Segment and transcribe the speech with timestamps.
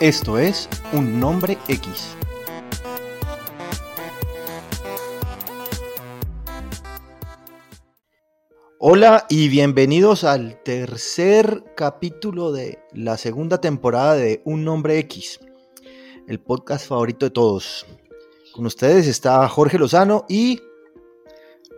[0.00, 2.16] Esto es Un Nombre X.
[8.78, 15.38] Hola y bienvenidos al tercer capítulo de la segunda temporada de Un Nombre X,
[16.26, 17.86] el podcast favorito de todos.
[18.52, 20.60] Con ustedes está Jorge Lozano y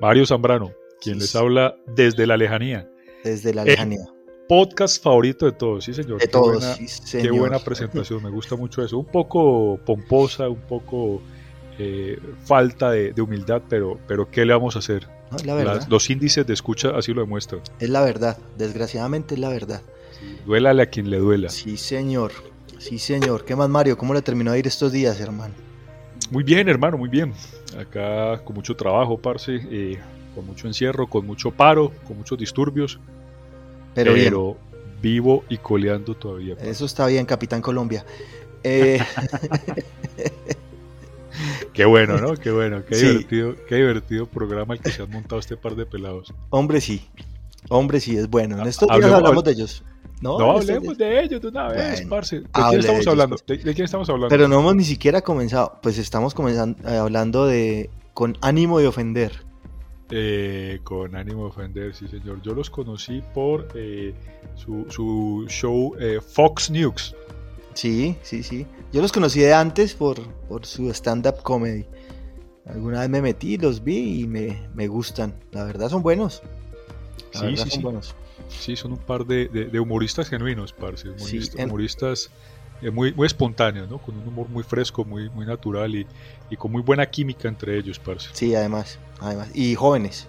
[0.01, 2.91] Mario Zambrano, quien les habla desde la lejanía.
[3.25, 4.13] Desde la lejanía
[4.53, 6.19] podcast favorito de todos, sí señor.
[6.19, 7.33] De qué todos, buena, sí, señor.
[7.33, 8.99] Qué buena presentación, me gusta mucho eso.
[8.99, 11.23] Un poco pomposa, un poco
[11.79, 15.09] eh, falta de, de, humildad, pero, pero ¿qué le vamos a hacer?
[15.31, 15.77] No, la verdad.
[15.77, 17.63] Las, los índices de escucha así lo demuestran.
[17.81, 19.81] Es la verdad, desgraciadamente es la verdad.
[20.21, 21.49] Sí, duélale a quien le duela.
[21.49, 22.33] Sí, señor.
[22.79, 23.47] Sí, señor.
[23.47, 23.97] ¿Qué más, Mario?
[23.97, 25.55] ¿Cómo le terminó de ir estos días, hermano?
[26.33, 27.35] Muy bien, hermano, muy bien.
[27.79, 29.99] Acá con mucho trabajo, parce, eh,
[30.35, 32.99] con mucho encierro, con mucho paro, con muchos disturbios.
[33.95, 34.57] Pero, pero
[35.03, 36.57] vivo y coleando todavía.
[36.63, 38.07] Eso está bien, Capitán Colombia.
[38.65, 38.99] Eh...
[41.75, 42.35] qué bueno, ¿no?
[42.37, 43.09] Qué bueno, qué, sí.
[43.09, 46.33] divertido, qué divertido programa el que se han montado este par de pelados.
[46.49, 47.07] Hombre, sí.
[47.69, 48.59] Hombre, sí, es bueno.
[48.59, 49.85] En estos días hablemos, hablamos de ellos.
[50.23, 52.41] No, no hablemos de ellos de una vez, bueno, parce.
[52.41, 53.37] ¿De quién estamos hablando?
[53.45, 54.29] ¿De, ¿De, quién estamos hablando?
[54.29, 55.81] Pero no hemos ni siquiera comenzado.
[55.83, 59.33] Pues estamos comenzando eh, hablando de con ánimo de ofender.
[60.11, 62.41] Eh, con ánimo de ofender, sí señor.
[62.41, 64.15] Yo los conocí por eh,
[64.55, 65.97] su, su, show
[66.35, 67.17] Fox News.
[67.75, 68.65] Sí, sí, sí.
[68.93, 71.85] Yo los conocí de antes por, por su stand-up comedy.
[72.67, 75.35] Alguna vez me metí, los vi y me, me gustan.
[75.51, 76.43] La verdad son buenos.
[77.35, 77.83] La sí, verdad sí, son sí.
[77.83, 78.15] buenos.
[78.61, 81.09] Sí, son un par de, de, de humoristas genuinos, parce.
[81.09, 82.31] Humoristas, Sí, en- humoristas
[82.81, 83.99] eh, muy, muy espontáneos, ¿no?
[83.99, 86.07] Con un humor muy fresco, muy, muy natural y,
[86.51, 88.29] y con muy buena química entre ellos, parce.
[88.33, 89.49] Sí, además, además.
[89.55, 90.27] Y jóvenes.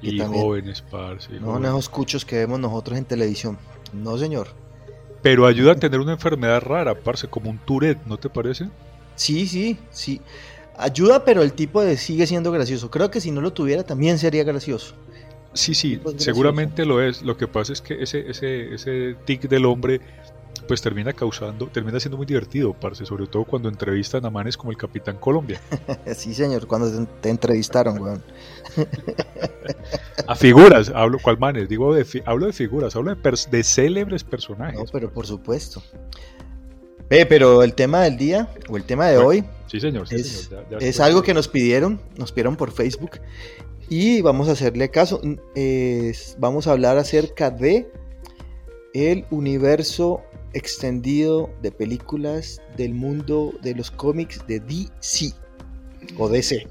[0.00, 0.42] Y también.
[0.42, 1.32] jóvenes, parce.
[1.34, 1.70] y No, jóvenes.
[1.70, 3.58] no esos cuchos que vemos nosotros en televisión.
[3.92, 4.48] No, señor.
[5.22, 8.68] Pero ayuda a tener una enfermedad rara, parce, como un Tourette, ¿no te parece?
[9.14, 10.20] Sí, sí, sí.
[10.76, 12.90] Ayuda, pero el tipo de sigue siendo gracioso.
[12.90, 14.94] Creo que si no lo tuviera también sería gracioso.
[15.54, 17.22] Sí, sí, seguramente lo es.
[17.22, 20.00] Lo que pasa es que ese, ese, ese tic del hombre
[20.68, 24.70] pues termina causando, termina siendo muy divertido, parce, sobre todo cuando entrevistan a manes como
[24.70, 25.60] el Capitán Colombia.
[26.14, 28.22] Sí, señor, cuando te, entrevistaron, weón.
[30.26, 34.24] A figuras, hablo cual manes, digo de hablo de figuras, hablo de, pers- de célebres
[34.24, 34.78] personajes.
[34.78, 35.82] No, pero por supuesto.
[37.10, 40.16] Ve, pero el tema del día, o el tema de Bueno, hoy, Sí, señor, sí,
[40.16, 43.18] es, señor, ya- ya es algo que nos pidieron, nos pidieron por Facebook
[43.92, 45.20] y vamos a hacerle caso.
[46.38, 47.92] Vamos a hablar acerca de
[48.94, 50.22] el universo
[50.54, 55.34] extendido de películas del mundo de los cómics de DC
[56.18, 56.66] o DC.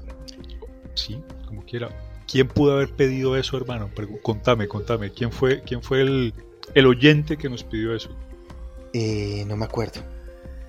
[0.94, 1.88] Sí, como quiera.
[2.26, 3.88] ¿Quién pudo haber pedido eso, hermano?
[3.94, 5.12] Pregu- Contame, contame.
[5.12, 6.34] ¿Quién fue, quién fue el,
[6.74, 8.10] el oyente que nos pidió eso?
[8.94, 10.00] Eh, no me acuerdo,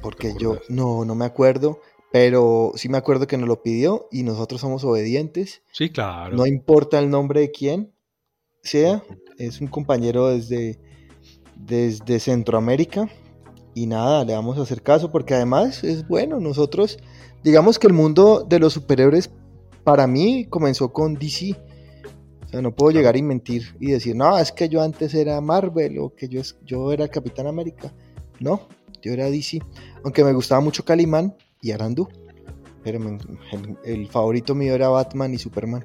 [0.01, 1.81] porque ¿Te yo no, no me acuerdo,
[2.13, 5.63] pero sí me acuerdo que nos lo pidió y nosotros somos obedientes.
[5.71, 6.37] Sí, claro.
[6.37, 7.91] No importa el nombre de quién
[8.61, 9.03] sea,
[9.39, 10.79] es un compañero desde,
[11.55, 13.09] desde Centroamérica.
[13.73, 16.39] Y nada, le vamos a hacer caso porque además es bueno.
[16.39, 16.99] Nosotros,
[17.43, 19.31] digamos que el mundo de los superhéroes
[19.83, 21.55] para mí comenzó con DC.
[22.45, 22.99] O sea, no puedo Claro.
[23.01, 26.43] llegar y mentir y decir, no, es que yo antes era Marvel o que yo,
[26.63, 27.91] yo era Capitán América.
[28.39, 28.67] No,
[29.01, 29.63] yo era DC.
[30.03, 32.07] Aunque me gustaba mucho Calimán y Arandú.
[32.83, 33.17] Pero me-
[33.51, 35.83] el, el favorito mío era Batman y Superman.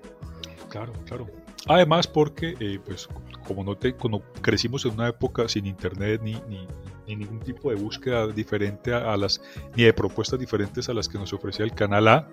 [0.69, 1.27] Claro, claro.
[1.66, 3.09] Además porque, eh, pues,
[3.47, 6.66] como no te, cuando crecimos en una época sin internet ni, ni,
[7.06, 9.41] ni ningún tipo de búsqueda diferente a, a las,
[9.77, 12.28] ni de propuestas diferentes a las que nos ofrecía el canal A,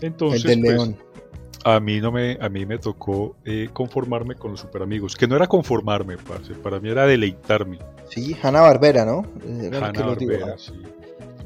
[0.00, 0.96] entonces, el de pues, León.
[1.64, 5.26] a mí no me, a mí me tocó eh, conformarme con los super amigos, que
[5.28, 7.78] no era conformarme, parce, para mí era deleitarme.
[8.08, 9.24] Sí, Hanna Barbera, ¿no?
[9.44, 10.58] Era el que lo Hanna-Barbera, dibujaba.
[10.58, 10.82] sí.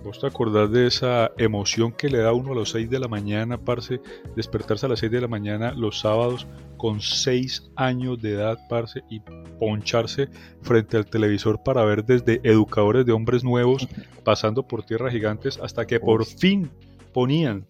[0.06, 3.08] ¿Vos te acordás de esa emoción que le da uno a las 6 de la
[3.08, 4.00] mañana, parce?
[4.36, 9.02] Despertarse a las 6 de la mañana los sábados con 6 años de edad, parce,
[9.10, 9.18] y
[9.58, 10.28] poncharse
[10.62, 13.88] frente al televisor para ver desde educadores de hombres nuevos,
[14.22, 16.70] pasando por tierras gigantes, hasta que por fin
[17.12, 17.66] ponían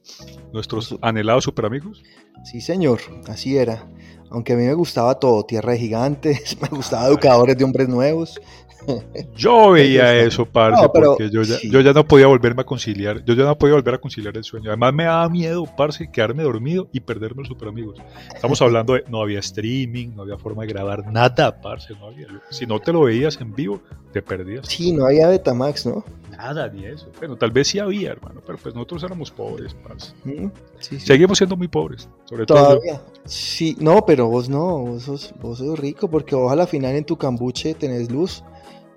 [0.52, 2.02] nuestros anhelados super amigos.
[2.44, 3.88] Sí, señor, así era.
[4.30, 8.40] Aunque a mí me gustaba todo, Tierra de Gigantes, me gustaba Educadores de Hombres Nuevos.
[9.36, 13.34] Yo veía eso, parce, porque yo ya, yo ya no podía volverme a conciliar, yo
[13.34, 14.70] ya no podía volver a conciliar el sueño.
[14.70, 17.98] Además me daba miedo, parce, quedarme dormido y perderme los super amigos.
[18.34, 22.28] Estamos hablando de, no había streaming, no había forma de grabar nada, parce, no había.
[22.50, 23.80] Si no te lo veías en vivo,
[24.12, 24.66] te perdías.
[24.66, 26.04] Sí, no había Betamax, ¿no?
[26.30, 27.10] Nada, ni eso.
[27.18, 30.12] Bueno, tal vez sí había, hermano, pero pues nosotros éramos pobres, parce.
[30.24, 32.98] Mm, Seguimos siendo muy pobres, sobre Todavía.
[32.98, 33.12] todo.
[33.24, 37.04] Sí, no, pero vos no, vos sos, vos sos rico porque ojalá al final en
[37.04, 38.44] tu cambuche tenés luz.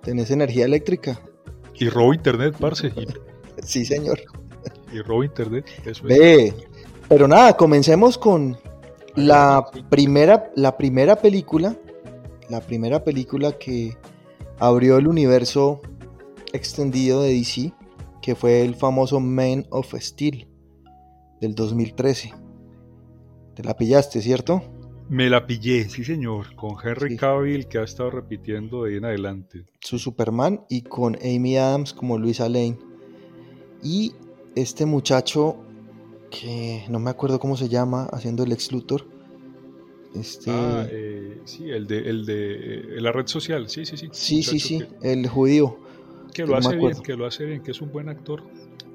[0.04, 1.20] Tenés energía eléctrica.
[1.76, 2.92] Y robo internet, parce.
[3.64, 4.20] sí, señor.
[4.94, 6.54] Y robo internet, eso Ve,
[7.08, 8.58] pero nada, comencemos con
[9.16, 11.76] la primera, la primera película,
[12.50, 13.98] la primera película que
[14.60, 15.82] abrió el universo
[16.54, 17.74] extendido de DC,
[18.22, 20.48] que fue el famoso Man of Steel
[21.42, 22.34] del 2013.
[23.60, 24.64] Te la pillaste, ¿cierto?
[25.10, 29.04] Me la pillé, sí señor, con Henry Cavill que ha estado repitiendo de ahí en
[29.04, 29.66] adelante.
[29.82, 32.78] Su Superman y con Amy Adams como Luisa Lane.
[33.84, 34.14] Y
[34.56, 35.58] este muchacho
[36.32, 39.06] que no me acuerdo cómo se llama, haciendo el ex Luthor.
[40.16, 40.52] Este...
[40.52, 44.08] Ah, eh, sí, el de, el de eh, la red social, sí, sí, sí.
[44.14, 45.78] Sí, sí, sí, el judío.
[46.34, 48.42] Que lo hace bien, que lo hace bien, que es un buen actor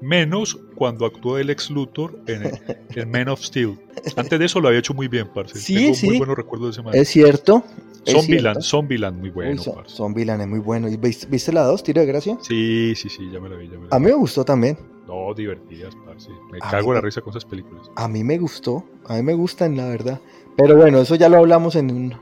[0.05, 2.51] menos cuando actuó el ex Luthor en,
[2.95, 3.77] en Man of Steel.
[4.15, 5.59] Antes de eso lo había hecho muy bien, parce.
[5.59, 6.95] Sí, Tengo muy buenos recuerdos de ese man.
[6.95, 7.63] Es cierto.
[8.07, 9.95] Zombieland, Zombieland, muy bueno, Son, parce.
[9.95, 10.87] Zombieland es muy bueno.
[10.87, 12.37] ¿Y viste, la 2, Tiro de Gracia?
[12.41, 13.67] Sí, sí, sí, ya me la vi.
[13.67, 14.77] Ya me la A mí me gustó también.
[15.07, 16.29] No, divertidas, parce.
[16.51, 17.89] Me cago en la risa con esas películas.
[17.95, 20.21] A mí me gustó, a mí me gustan, la verdad.
[20.55, 22.15] Pero bueno, eso ya lo hablamos en...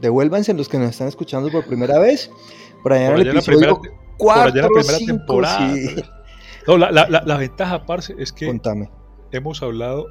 [0.00, 2.30] Devuélvanse los que nos están escuchando por primera vez.
[2.82, 3.80] Por allá en el episodio
[4.18, 5.74] 4, por allá en la primera temporada.
[5.74, 6.02] Sí.
[6.66, 8.60] No, la, la, la, ventaja, Parce, es que
[9.30, 10.06] hemos hablado,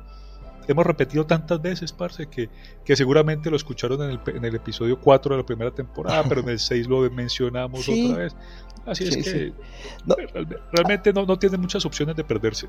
[0.68, 2.50] hemos repetido tantas veces, Parce, que,
[2.84, 6.42] que seguramente lo escucharon en el, en el, episodio 4 de la primera temporada, pero
[6.42, 8.36] en el 6 lo mencionamos otra vez.
[8.86, 9.54] Así es que
[10.72, 12.68] realmente no, no tiene muchas opciones de perderse.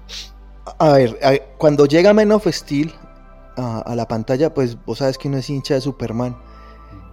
[0.78, 1.18] A ver,
[1.58, 2.92] cuando llega Men of Steel
[3.56, 6.36] a, a, la pantalla, pues vos sabes que no es hincha de Superman.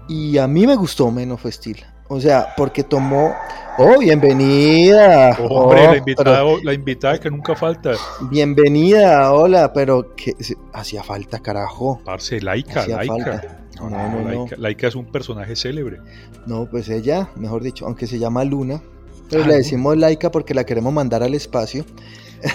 [0.07, 1.85] Y a mí me gustó Men of Steel.
[2.07, 3.33] O sea, porque tomó.
[3.77, 5.37] Oh, bienvenida.
[5.49, 7.93] Hombre, la, invitada, la invitada que nunca falta.
[8.29, 10.35] Bienvenida, hola, pero que
[10.73, 11.99] hacía falta, carajo.
[12.05, 13.57] Parce, Laika, Laika.
[13.79, 15.99] No, no, no, Laika, Laika, es un personaje célebre.
[16.45, 18.81] No, pues ella, mejor dicho, aunque se llama Luna,
[19.29, 21.85] pero le decimos Laika porque la queremos mandar al espacio.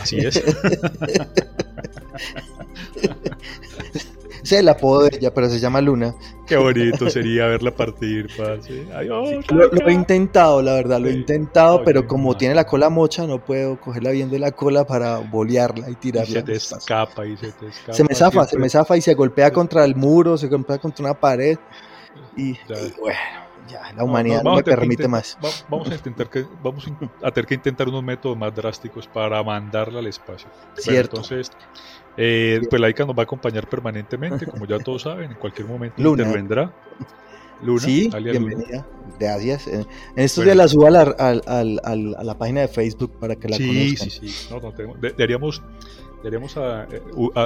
[0.00, 0.40] Así es.
[4.48, 6.14] sé el apodo de ella, pero se llama Luna.
[6.46, 8.86] Qué bonito sería verla partir, parce.
[9.50, 13.44] lo, he intentado, la verdad, lo he intentado, pero como tiene la cola mocha, no
[13.44, 16.30] puedo cogerla bien de la cola para bolearla y tirarla.
[16.30, 17.92] Y se te escapa y se te escapa.
[17.92, 21.04] Se me zafa, se me zafa y se golpea contra el muro, se golpea contra
[21.04, 21.58] una pared.
[22.36, 22.56] Y,
[22.98, 23.18] bueno,
[23.68, 25.38] ya, la humanidad no, me permite más.
[25.68, 26.90] Vamos a, intentar que, vamos
[27.22, 30.48] a tener que intentar unos métodos más drásticos para mandarla al espacio.
[30.76, 31.16] Cierto.
[31.16, 31.50] entonces,
[32.16, 36.02] eh, pues Laika nos va a acompañar permanentemente, como ya todos saben, en cualquier momento
[36.02, 36.72] intervendrá.
[37.62, 38.86] Luna, sí, bienvenida.
[39.18, 39.66] Gracias.
[39.66, 43.56] En estos días la subo a la, a, la, página de Facebook para que la
[43.56, 44.10] conozcan.
[44.10, 44.48] Sí, sí, sí.
[44.48, 45.60] No, no, deberíamos,
[46.22, 47.02] deberíamos a, eh,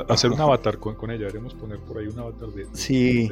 [0.08, 1.20] hacer un avatar con, con, ella.
[1.20, 2.66] Deberíamos poner por ahí un avatar de.
[2.72, 3.30] Sí.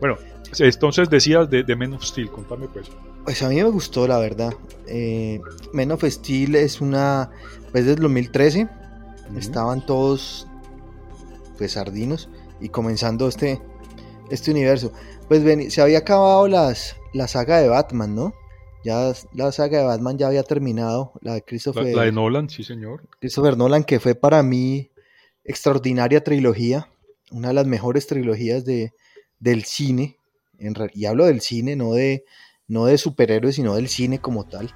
[0.00, 0.16] bueno,
[0.58, 2.30] entonces decías de, de, Men of Steel.
[2.30, 2.90] Contame, pues.
[3.24, 4.52] Pues a mí me gustó, la verdad.
[4.86, 5.40] Eh,
[5.72, 7.30] Men of Steel es una.
[7.72, 8.68] Pues desde 2013.
[9.36, 10.48] Estaban todos
[11.56, 12.28] pues sardinos
[12.60, 13.60] y comenzando este,
[14.30, 14.92] este universo.
[15.28, 18.34] Pues se había acabado las, la saga de Batman, ¿no?
[18.84, 21.94] Ya la saga de Batman ya había terminado, la de Christopher.
[21.94, 23.02] La, de Nolan, sí, señor.
[23.20, 24.90] Christopher Nolan, que fue para mí
[25.44, 26.88] extraordinaria trilogía,
[27.30, 28.94] una de las mejores trilogías de,
[29.38, 30.16] del cine.
[30.58, 32.24] En, y hablo del cine, no de,
[32.68, 34.70] no de superhéroes, sino del cine como tal.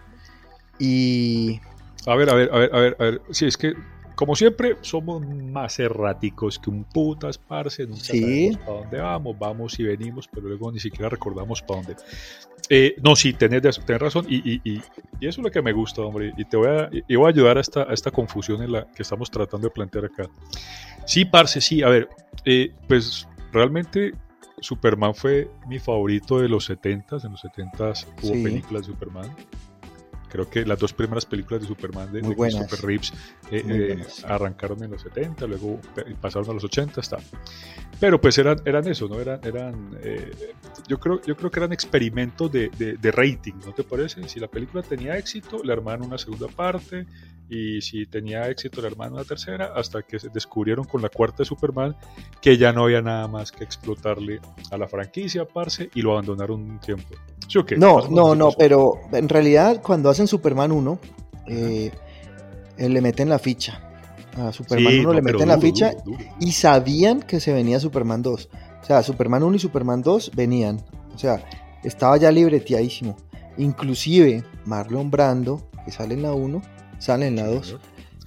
[0.78, 1.60] Y.
[2.06, 3.22] A ver, a ver, a ver, a ver, a ver.
[3.30, 3.74] Sí, es que
[4.14, 7.86] como siempre, somos más erráticos que un putas, parce.
[7.86, 8.20] Nunca ¿Sí?
[8.20, 11.96] sabemos para dónde vamos, vamos y venimos, pero luego ni siquiera recordamos para dónde.
[12.70, 14.76] Eh, no, sí, tenés, razón y, y, y,
[15.20, 16.32] eso es lo que me gusta, hombre.
[16.36, 18.86] Y te voy a, y voy a ayudar a esta, a esta confusión en la
[18.86, 20.28] que estamos tratando de plantear acá.
[21.06, 21.82] Sí, parce, sí.
[21.82, 22.08] A ver,
[22.44, 24.14] eh, pues realmente
[24.60, 27.24] Superman fue mi favorito de los 70s.
[27.24, 29.30] En los 70s hubo películas de Superman
[30.34, 33.12] creo que las dos primeras películas de Superman de, de Super Reeves
[33.52, 35.80] eh, eh, arrancaron en los 70, luego
[36.20, 37.18] pasaron a los 80, está.
[38.00, 39.20] Pero pues eran, eran eso, ¿no?
[39.20, 40.32] Eran, eran eh,
[40.88, 44.28] yo, creo, yo creo que eran experimentos de, de, rating, ¿no te parece?
[44.28, 47.06] Si la película tenía éxito, le armaban una segunda parte
[47.48, 51.38] y si tenía éxito el hermano la tercera, hasta que se descubrieron con la cuarta
[51.38, 51.94] de Superman
[52.40, 54.40] que ya no había nada más que explotarle
[54.72, 57.14] a la franquicia, parce, y lo abandonaron un tiempo.
[57.48, 57.76] ¿Sí o qué?
[57.76, 60.98] No, no, no, pero en realidad cuando hacen Superman 1,
[61.46, 61.90] eh,
[62.76, 63.80] eh, le meten la ficha.
[64.36, 66.18] A Superman Sí, 1 no, le meten la duro, ficha duro, duro.
[66.40, 68.48] y sabían que se venía Superman 2.
[68.82, 70.80] O sea, Superman 1 y Superman 2 venían.
[71.14, 71.44] O sea,
[71.84, 73.16] estaba ya libreteadísimo.
[73.58, 76.60] Inclusive Marlon Brando, que sale en la 1,
[76.98, 77.76] sale en la 2.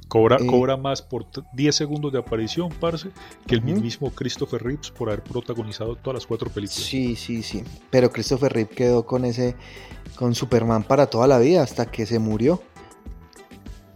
[0.08, 3.10] Cobra, Eh, cobra más por t- 10 segundos de aparición, parce,
[3.46, 3.82] que el Ujú.
[3.82, 6.82] mismo Christopher Reeves por haber protagonizado todas las cuatro películas.
[6.82, 7.64] Sí, sí, sí.
[7.90, 9.56] Pero Christopher Reeve quedó con ese,
[10.16, 12.62] con Superman para toda la vida hasta que se murió.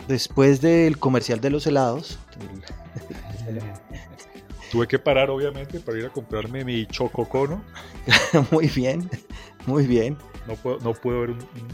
[0.08, 2.20] Después del comercial de los helados.
[4.72, 7.62] Tuve que parar, obviamente, para ir a comprarme mi chococono.
[8.51, 9.10] muy bien,
[9.65, 10.18] muy bien.
[10.48, 11.68] No puedo, no puedo ver un, un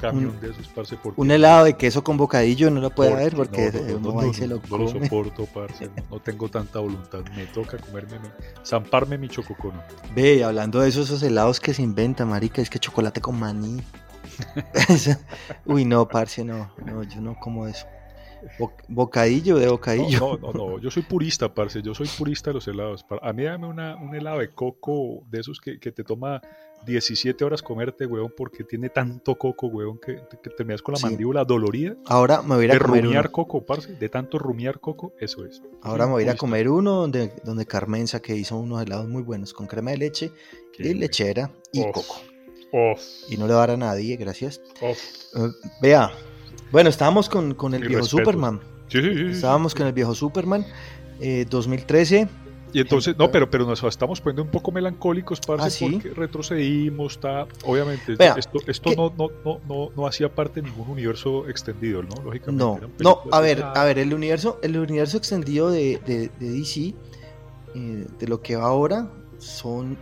[0.00, 1.20] camión de esos, parce, porque...
[1.20, 4.12] Un helado de queso con bocadillo no lo puede haber porque no, no, no, uno
[4.12, 5.04] no, ahí se no, lo no lo come.
[5.06, 5.86] soporto, parce.
[5.86, 7.20] No, no tengo tanta voluntad.
[7.36, 8.28] Me toca comerme, mi-
[8.64, 9.82] zamparme mi chococono.
[10.14, 13.38] Ve, y hablando de esos, esos helados que se inventan, marica, es que chocolate con
[13.38, 13.82] maní.
[15.66, 17.86] Uy, no, parce, no, no, yo no como eso.
[18.58, 20.18] Bo- bocadillo de bocadillo.
[20.20, 21.82] No, no, no, no, yo soy purista, parce.
[21.82, 23.04] Yo soy purista de los helados.
[23.22, 26.40] A mí dame una, un helado de coco de esos que, que te toma
[26.86, 31.04] 17 horas comerte, weón, porque tiene tanto coco, weón, que, que te con la Sí.
[31.06, 31.94] mandíbula dolorida.
[32.06, 33.32] Ahora me voy a ir De a comer rumiar uno.
[33.32, 33.94] coco, parce.
[33.94, 35.62] De tanto rumiar coco, eso es.
[35.82, 39.08] Ahora me voy a ir a comer uno donde, donde Carmenza, que hizo unos helados
[39.08, 40.32] muy buenos, con crema de leche
[40.72, 41.92] Qué y lechera y Uf.
[41.92, 42.16] coco.
[42.72, 44.60] Uf, Y no le va a dar a nadie, gracias.
[44.80, 44.98] uf.
[45.36, 45.50] Eh,
[45.82, 46.10] vea,
[46.72, 48.04] bueno, estábamos con, con el viejo.
[48.04, 48.60] Superman.
[48.88, 49.24] Sí, sí, sí.
[49.32, 50.66] Estábamos con el viejo Superman.
[51.20, 52.28] eh, 2013.
[52.72, 55.90] Y entonces, no, pero, pero nos estamos poniendo un poco melancólicos, parce, Ah, ¿sí?
[55.90, 60.68] porque retrocedimos, está, obviamente, Vea, esto, esto no, no, no, no, no hacía parte de
[60.70, 62.14] ningún universo extendido, ¿no?
[62.22, 62.54] Lógicamente.
[62.64, 66.94] No, no, a ver, a ver, el universo, el universo extendido de, de- de DC,
[67.74, 69.08] eh, de lo que va ahora,
[69.38, 69.98] son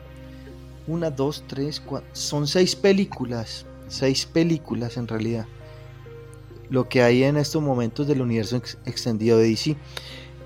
[0.86, 5.46] una, dos, tres, cuatro, son seis películas, seis películas en realidad.
[6.70, 9.76] Lo que hay en estos momentos del universo ex- extendido de DC,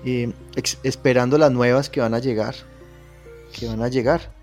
[0.05, 2.55] eh, ex- esperando las nuevas que van a llegar,
[3.57, 4.33] que van a llegar.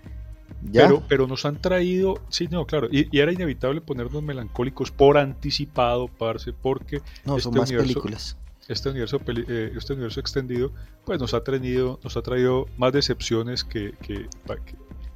[0.63, 0.83] ¿Ya?
[0.83, 5.17] Pero, pero nos han traído, sí, no, claro, y, y era inevitable ponernos melancólicos por
[5.17, 8.37] anticipado, parce, porque no, son este más universo- películas.
[8.67, 10.71] este universo, eh, este universo extendido,
[11.03, 14.75] pues nos ha traído, nos ha traído más decepciones que, que, pa- que,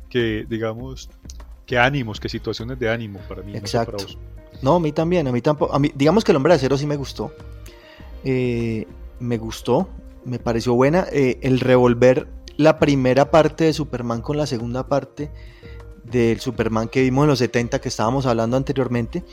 [0.10, 1.10] que, digamos,
[1.68, 3.54] que ánimos, que situaciones de ánimo para mí.
[3.54, 4.04] no sé para Exacto.
[4.04, 4.18] vos.
[4.62, 5.74] No, a mí también, a mí tampoco.
[5.74, 7.32] A mí, digamos que el hombre de acero sí me gustó.
[8.24, 8.88] Eh,
[9.20, 9.88] me gustó,
[10.24, 11.06] me pareció buena.
[11.12, 15.30] Eh, el revolver la primera parte de Superman con la segunda parte
[16.04, 19.24] del Superman que vimos en los 70 que estábamos hablando anteriormente,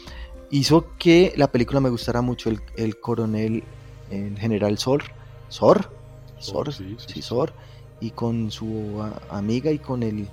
[0.51, 2.51] hizo que la película me gustara mucho.
[2.51, 3.63] El, el coronel,
[4.11, 5.05] el general Sor,
[5.49, 5.91] Sor,
[6.39, 7.23] Sor, sí, sí, sí, sí.
[7.23, 7.53] Sor,
[8.01, 10.29] y con su a- amiga y con el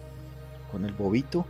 [0.72, 1.46] con el bobito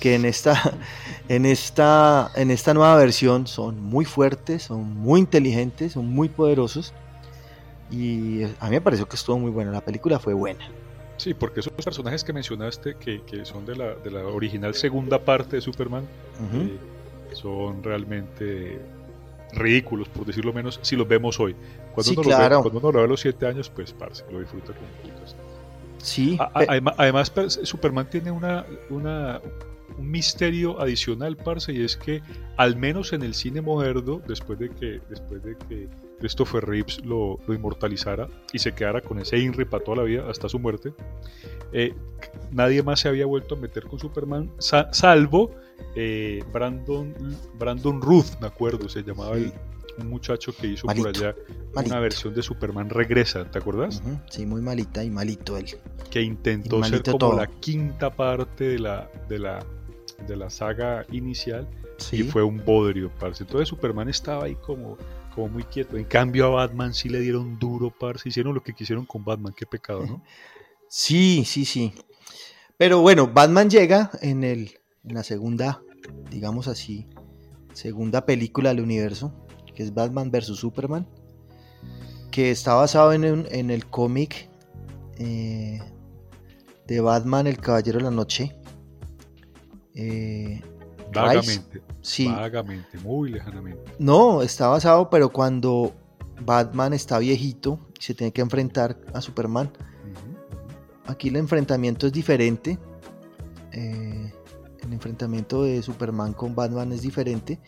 [0.00, 0.74] que en esta
[1.28, 6.92] en esta en esta nueva versión son muy fuertes, son muy inteligentes, son muy poderosos
[7.90, 10.68] y a mí me pareció que estuvo muy buena, la película fue buena.
[11.18, 15.18] Sí, porque esos personajes que mencionaste, que, que son de la, de la original segunda
[15.24, 16.04] parte de Superman,
[16.52, 16.76] eh,
[17.32, 18.80] son realmente
[19.52, 21.54] ridículos, por decirlo menos, si los vemos hoy.
[21.94, 22.56] Cuando, Sí, uno, lo claro.
[22.56, 25.35] ve, cuando uno lo ve a los 7 años, pues, parce, lo disfruta como putas.
[26.06, 27.32] Sí, A- pe- Además, además,
[27.64, 29.40] Superman tiene una, una-
[29.98, 32.22] un misterio adicional, parce, y es que
[32.56, 35.88] al menos en el cine moderno, después de que, después de que
[36.20, 40.28] Christopher Reeves lo, lo inmortalizara y se quedara con ese INRI para toda la vida
[40.30, 40.92] hasta su muerte,
[41.72, 41.94] eh,
[42.52, 45.50] nadie más se había vuelto a meter con Superman, sa- salvo
[45.94, 47.14] eh, Brandon,
[47.58, 49.52] Brandon Ruth, me acuerdo, se llamaba el,
[49.98, 51.34] un muchacho que hizo por allá
[51.74, 51.90] malito.
[51.94, 54.02] una versión de Superman Regresa, ¿te acuerdas?
[54.30, 55.66] Sí, muy malita y malito él.
[56.10, 57.36] que intentó ser como todo.
[57.36, 59.64] la quinta parte de la, de la,
[60.26, 62.16] de la saga inicial Sí.
[62.16, 63.42] y fue un bodrio, parce.
[63.44, 64.98] Entonces Superman estaba ahí como,
[65.34, 65.96] como muy quieto.
[65.96, 68.28] En cambio a Batman sí le dieron duro, parce.
[68.28, 70.22] Hicieron lo que quisieron con Batman, qué pecado, ¿no?
[70.88, 71.92] Sí, sí, sí.
[72.76, 75.82] Pero bueno, Batman llega en el en la segunda,
[76.30, 77.06] digamos así,
[77.72, 81.06] segunda película del universo, que es Batman vs Superman,
[82.32, 84.48] que está basado en, un- en el cómic
[85.18, 85.80] eh,
[86.88, 88.56] de Batman, el Caballero de la Noche.
[89.94, 90.60] Eh.
[91.14, 93.92] Vagamente, Sí, vagamente, muy lejanamente.
[93.98, 95.94] no, está basado, pero cuando
[96.44, 99.70] Batman está viejito y se tiene que enfrentar a Superman.
[101.06, 102.78] Aquí el enfrentamiento es diferente.
[103.72, 104.32] Eh,
[104.82, 107.60] el enfrentamiento de Superman con Batman es diferente.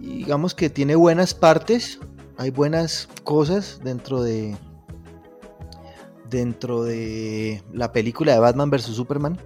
[0.00, 1.98] Digamos que tiene buenas partes.
[2.36, 4.56] hay buenas cosas dentro de
[6.30, 9.38] dentro de la película de Batman vs Superman,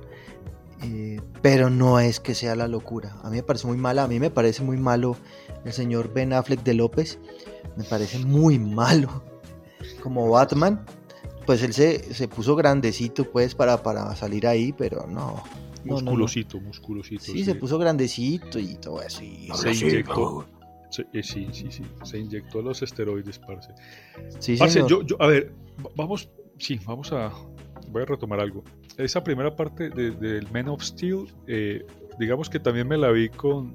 [0.83, 3.17] eh, pero no es que sea la locura.
[3.23, 5.17] A mí me parece muy mala, a mí me parece muy malo
[5.65, 7.19] el señor Ben Affleck de López,
[7.77, 9.23] me parece muy malo
[10.03, 10.85] como Batman.
[11.47, 15.43] Pues él se, se puso grandecito pues para, para salir ahí, pero no.
[15.85, 16.03] No, no, no.
[16.11, 17.23] Musculosito, musculosito.
[17.25, 19.23] Sí, se puso grandecito y todo eso.
[19.23, 20.47] y- Se inyectó.
[20.91, 21.83] se- eh, sí, sí, sí.
[22.05, 23.73] Se inyectó los esteroides, parce.
[24.39, 24.89] Sí, Parce, señor.
[24.89, 25.53] yo, yo, a ver,
[25.85, 27.33] va- vamos, sí, vamos a,
[27.91, 28.63] voy a retomar algo.
[28.97, 31.85] Esa primera parte de- del Men of Steel, eh,
[32.19, 33.75] digamos que también me la vi con,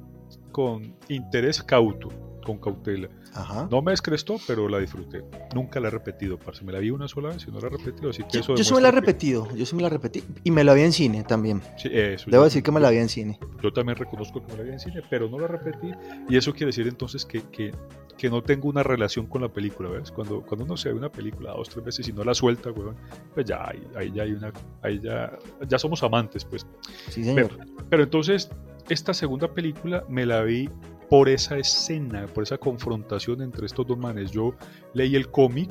[0.51, 2.07] con interés cauto,
[2.49, 3.09] con cautela.
[3.33, 3.67] Ajá.
[3.69, 5.23] No me descrestó, pero la disfruté.
[5.53, 6.63] Nunca la he repetido, parce.
[6.63, 8.55] Me la vi una sola vez y no la he repetido, así que Yo, eso
[8.55, 10.23] yo sí me la he repetido, yo sí me la repetí.
[10.43, 11.61] Y me la vi en cine también.
[11.77, 13.39] Sí, eso, Debo decir que me la vi en cine.
[13.61, 15.91] Yo también reconozco que me la vi en cine, pero no la repetí.
[16.27, 17.71] Y eso quiere decir entonces que, que,
[18.17, 20.11] que no tengo una relación con la película, ¿ves?
[20.11, 22.95] Cuando, cuando uno se ve una película dos, tres veces y no la suelta, weón,
[23.33, 24.51] pues ya, ahí, ahí ya hay una,
[24.81, 25.37] ahí ya,
[25.67, 26.65] ya somos amantes, pues.
[27.09, 27.51] Sí, señor.
[27.89, 28.49] Pero entonces,
[28.89, 30.69] esta segunda película me la vi
[31.09, 34.31] por esa escena, por esa confrontación entre estos dos manes.
[34.31, 34.53] Yo
[34.93, 35.69] leí el cómic,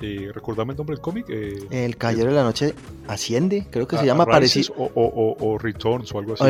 [0.00, 1.26] eh, ¿recordame el nombre del cómic?
[1.30, 2.74] Eh, El Caballero de la Noche
[3.08, 4.74] asciende, creo que se llama parecido.
[4.76, 6.44] o, o- o- Returns o algo así.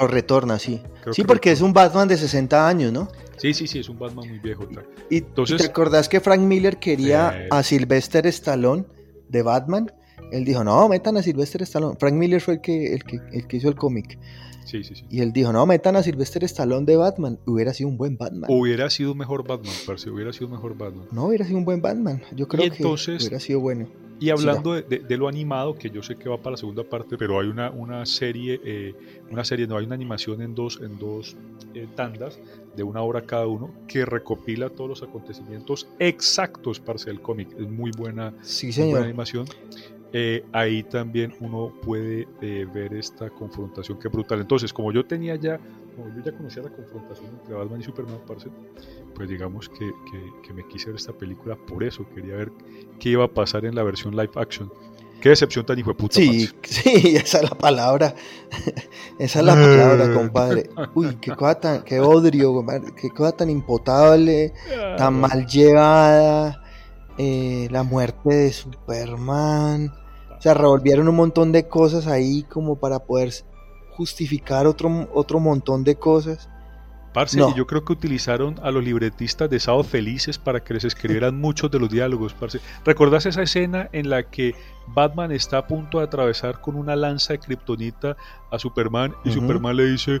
[0.00, 0.82] O, retorna, sí.
[1.02, 3.08] creo Sí, que porque es un Batman de 60 años, ¿no?
[3.36, 4.66] Sí, sí, sí, es un Batman muy viejo.
[4.66, 4.84] tal.
[5.08, 7.48] Y, Entonces- ¿y te acordás que Frank Miller quería Eh.
[7.50, 8.84] a Sylvester Stallone
[9.28, 9.90] de Batman?
[10.30, 11.96] Él dijo, no, metan a Sylvester Stallone.
[11.98, 14.18] Frank Miller fue el que, el que, el que hizo el cómic.
[14.64, 15.04] Sí, sí, sí.
[15.10, 17.38] Y él dijo, no, metan a Sylvester Stallone de Batman.
[17.46, 18.48] Hubiera sido un buen Batman.
[18.48, 21.06] Hubiera sido un mejor Batman, parce, hubiera sido un mejor Batman.
[21.10, 22.22] No, hubiera sido un buen Batman.
[22.34, 23.88] Yo creo entonces- que hubiera sido bueno.
[24.20, 26.84] Y hablando de, de- de lo animado, que yo sé que va para la segunda
[26.84, 28.94] parte, pero hay una, una serie, eh,
[29.32, 31.36] una serie, no, hay una animación en dos, en dos
[31.74, 32.38] eh, tandas
[32.76, 37.48] de una hora cada uno que recopila todos los acontecimientos exactos, parce, del cómic.
[37.58, 39.46] Es muy buena, Sí, muy buena animación.
[40.12, 44.40] Eh, ahí también uno puede eh, ver esta confrontación que es brutal.
[44.40, 45.58] Entonces, como yo tenía ya,
[45.96, 48.50] como yo ya conocía la confrontación entre Batman y Superman, parce,
[49.14, 52.52] pues digamos que, que- que me quise ver esta película por eso, quería ver
[52.98, 54.70] qué iba a pasar en la versión live action.
[55.20, 56.14] Qué decepción tan hijo de puta.
[56.16, 56.82] Sí, parce.
[56.82, 58.14] sí, esa es la palabra.
[59.18, 59.56] Esa es la Eh.
[59.78, 60.68] palabra, compadre.
[60.94, 64.52] Uy, qué cosa tan, qué odrio, compadre, qué cosa tan impotable,
[64.98, 66.61] tan mal llevada.
[67.18, 69.92] Eh, la muerte de Superman.
[70.36, 73.32] O sea, revolvieron un montón de cosas ahí como para poder
[73.92, 76.48] justificar otro, otro montón de cosas.
[77.12, 77.50] Parce, No.
[77.50, 81.38] y yo creo que utilizaron a los libretistas de Sábado Felices para que les escribieran
[81.40, 82.60] muchos de los diálogos, parce.
[82.84, 84.54] ¿Recordás esa escena en la que
[84.88, 88.16] Batman está a punto de atravesar con una lanza de kriptonita
[88.50, 89.32] a Superman y.
[89.32, 90.20] Superman le dice,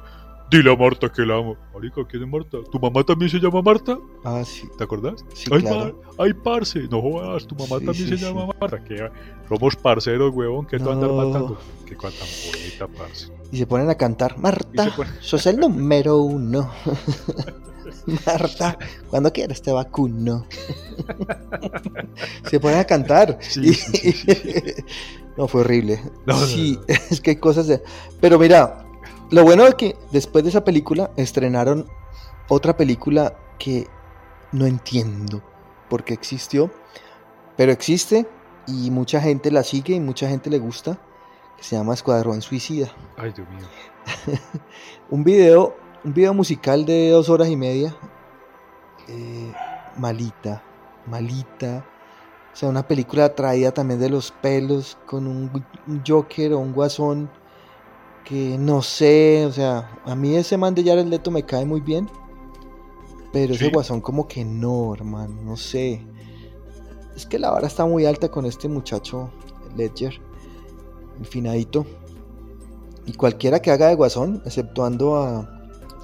[0.52, 1.56] dile a Marta que la amo.
[1.74, 2.58] Marica, ¿quién es Marta?
[2.70, 3.98] ¿Tu mamá también se llama Marta?
[4.24, 4.68] Ah, sí.
[4.78, 5.24] ¿Te acordás?
[5.34, 5.98] Sí, ay, claro.
[6.16, 8.46] par- ay, parce, no jodas, tu mamá Sí, también sí, se llama.
[8.60, 8.84] Marta.
[8.84, 9.10] Que
[9.48, 11.16] somos parceros, huevón, que tú andas No.
[11.16, 11.58] matando.
[11.86, 13.32] Qué cosa tan bonita, parce.
[13.50, 16.70] Y se ponen a cantar, Marta, ponen- sos el número uno.
[18.26, 18.78] Marta,
[19.10, 20.46] cuando quieras te vacuno.
[22.50, 23.38] se ponen a cantar.
[23.40, 24.84] Sí, Y-
[25.36, 26.00] no, fue horrible.
[26.26, 26.94] No, no, sí, no.
[27.10, 27.82] es que hay cosas de...
[28.20, 28.84] Pero mira,
[29.32, 31.86] lo bueno es que después de esa película estrenaron
[32.48, 33.88] otra película que
[34.52, 35.42] no entiendo
[35.88, 36.70] por qué existió,
[37.56, 38.28] pero existe
[38.66, 40.98] y mucha gente la sigue y mucha gente le gusta,
[41.56, 42.92] que se llama Escuadrón Suicida.
[43.16, 43.66] Ay, Dios mío.
[45.10, 47.96] Un video, un video musical de dos horas y media.
[49.08, 49.52] eh,
[49.96, 50.62] malita,
[51.06, 51.84] malita.
[52.52, 56.72] O sea, una película traída también de los pelos, con un, un Joker o un
[56.72, 57.30] Guasón
[58.24, 61.80] que no sé, o sea, a mí ese man de Jared Leto me cae muy
[61.80, 62.08] bien,
[63.32, 63.70] pero ese.
[63.70, 66.02] Guasón como que no, hermano, no sé.
[67.16, 69.30] Es que la vara está muy alta con este muchacho
[69.76, 70.20] Ledger,
[71.18, 71.84] el finadito.
[73.06, 75.60] Y cualquiera que haga de Guasón, exceptuando a,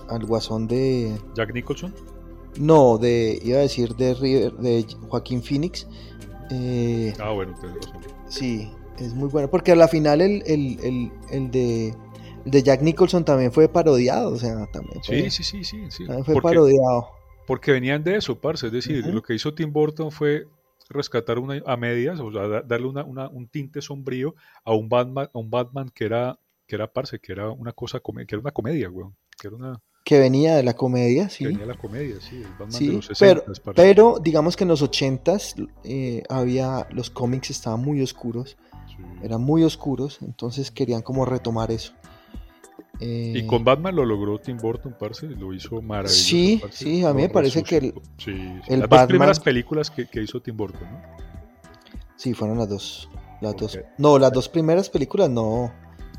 [0.08, 1.16] al Guasón de...
[1.34, 1.94] Jack Nicholson.
[2.58, 3.38] No, de...
[3.44, 5.86] Iba a decir de, River- de Joaquín Phoenix.
[6.50, 8.02] eh, Ah, bueno, tenés razón.
[8.28, 9.48] sí, es muy bueno.
[9.48, 11.94] Porque a la final el, el, el, el de,
[12.50, 14.30] de Jack Nicholson también fue parodiado.
[14.32, 15.78] O sea, también fue, Sí, sí, sí, sí.
[15.90, 16.04] sí.
[16.06, 17.08] también fue Porque, parodiado.
[17.46, 18.66] porque venían de eso, parce.
[18.66, 20.46] Es decir, lo que hizo Tim Burton fue
[20.90, 24.34] rescatar una, a medias, o sea, da- darle una, una- un tinte sombrío
[24.64, 28.00] a un Batman, a un Batman que era, que era parce, que era una cosa,
[28.00, 29.14] que era una comedia, weón.
[29.40, 31.44] Que era una, Que venía de la comedia, que sí.
[31.46, 35.68] venía la comedia, sí, el Batman de los 60 pero, digamos que en los 80s
[35.84, 38.56] eh, había, los cómics estaban muy oscuros.
[38.96, 39.04] Sí.
[39.22, 41.92] eran muy oscuros, entonces querían como retomar eso.
[43.00, 46.20] Eh, Y con Batman lo logró Tim Burton, parce, lo hizo maravilloso.
[46.20, 46.84] Sí, parce.
[46.84, 48.02] sí, a mí me parece que el- resucitó.
[48.18, 48.32] Sí,
[48.66, 48.72] sí.
[48.74, 51.00] el Las dos primeras películas que, que hizo Tim Burton, ¿no?
[52.16, 53.08] Sí, fueron las dos.
[53.40, 53.78] Las dos.
[53.98, 55.72] No, las dos primeras películas no.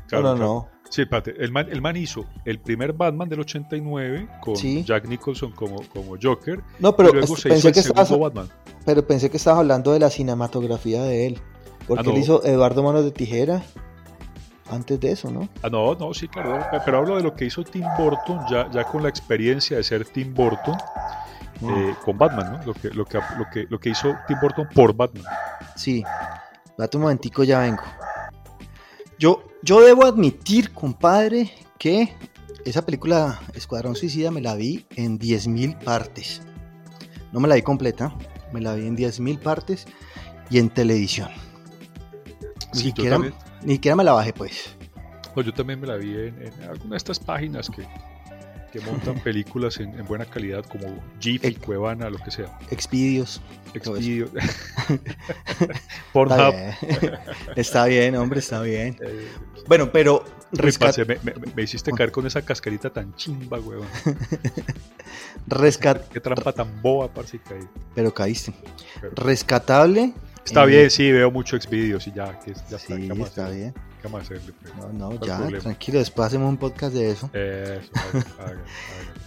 [0.08, 0.52] Claro, no, no, claro.
[0.54, 0.68] no.
[0.88, 4.82] Sí, espérate, el man, el man hizo el primer Batman del 89 con Sí.
[4.84, 6.60] Jack Nicholson como, como Joker.
[6.80, 8.48] No, pero y luego se hizo pensé el que, estabas, Batman.
[8.84, 11.38] pero pensé que estabas hablando de la cinematografía de él.
[11.86, 13.62] Porque Ah, él hizo Eduardo Manos de Tijera
[14.70, 15.48] antes de eso, ¿no?
[15.62, 16.64] Ah, no, no, sí, claro.
[16.84, 20.04] Pero hablo de lo que hizo Tim Burton, ya, ya con la experiencia de ser
[20.06, 20.76] Tim Burton
[21.60, 21.70] Mm.
[21.70, 22.64] eh, con Batman, ¿no?
[22.64, 25.24] Lo que, lo, que, lo, que, lo que hizo Tim Burton por Batman.
[25.76, 26.02] Sí.
[26.78, 27.82] Date un momentico, ya vengo.
[29.18, 32.14] Yo, yo debo admitir, compadre, que
[32.64, 36.40] esa película Escuadrón Suicida me la vi en 10.000 partes.
[37.32, 38.14] No me la vi completa,
[38.52, 39.86] me la vi en 10.000 partes
[40.48, 41.28] y en televisión.
[42.72, 43.18] Ni, Sí, siquiera.
[43.62, 44.74] Ni siquiera me la bajé, pues.
[45.34, 47.86] Pues yo también me la vi en, en alguna de estas páginas que,
[48.72, 50.86] que montan películas en, en buena calidad como
[51.20, 52.58] Jiffy, Cuevana, lo que sea.
[52.70, 53.40] Expidios.
[53.74, 53.96] eso.
[53.96, 54.28] Expedio.
[56.14, 56.74] Está bien.
[57.56, 58.96] está bien, hombre, está bien.
[59.00, 59.28] Eh,
[59.68, 63.86] Bueno, pero rescat- me, me- me hiciste caer con esa cascarita tan chimba, weón.
[65.48, 67.68] rescat- Qué trampa tan boba, parce, que caí.
[67.94, 68.52] pero caíste.
[69.00, 70.12] Pero- Rescatable.
[70.44, 72.78] Está eh, bien, sí, veo mucho Xvideos y ya, que ya está.
[72.78, 73.56] Sí, ¿qué vamos a está hacer?
[73.56, 73.74] bien.
[74.02, 74.74] ¿Qué a hacerle, pues?
[74.76, 75.62] No, no, ¿Cuál ya, problema?
[75.62, 77.30] tranquilo, después hacemos un podcast de eso.
[77.32, 78.64] Eso, haga, haga, haga.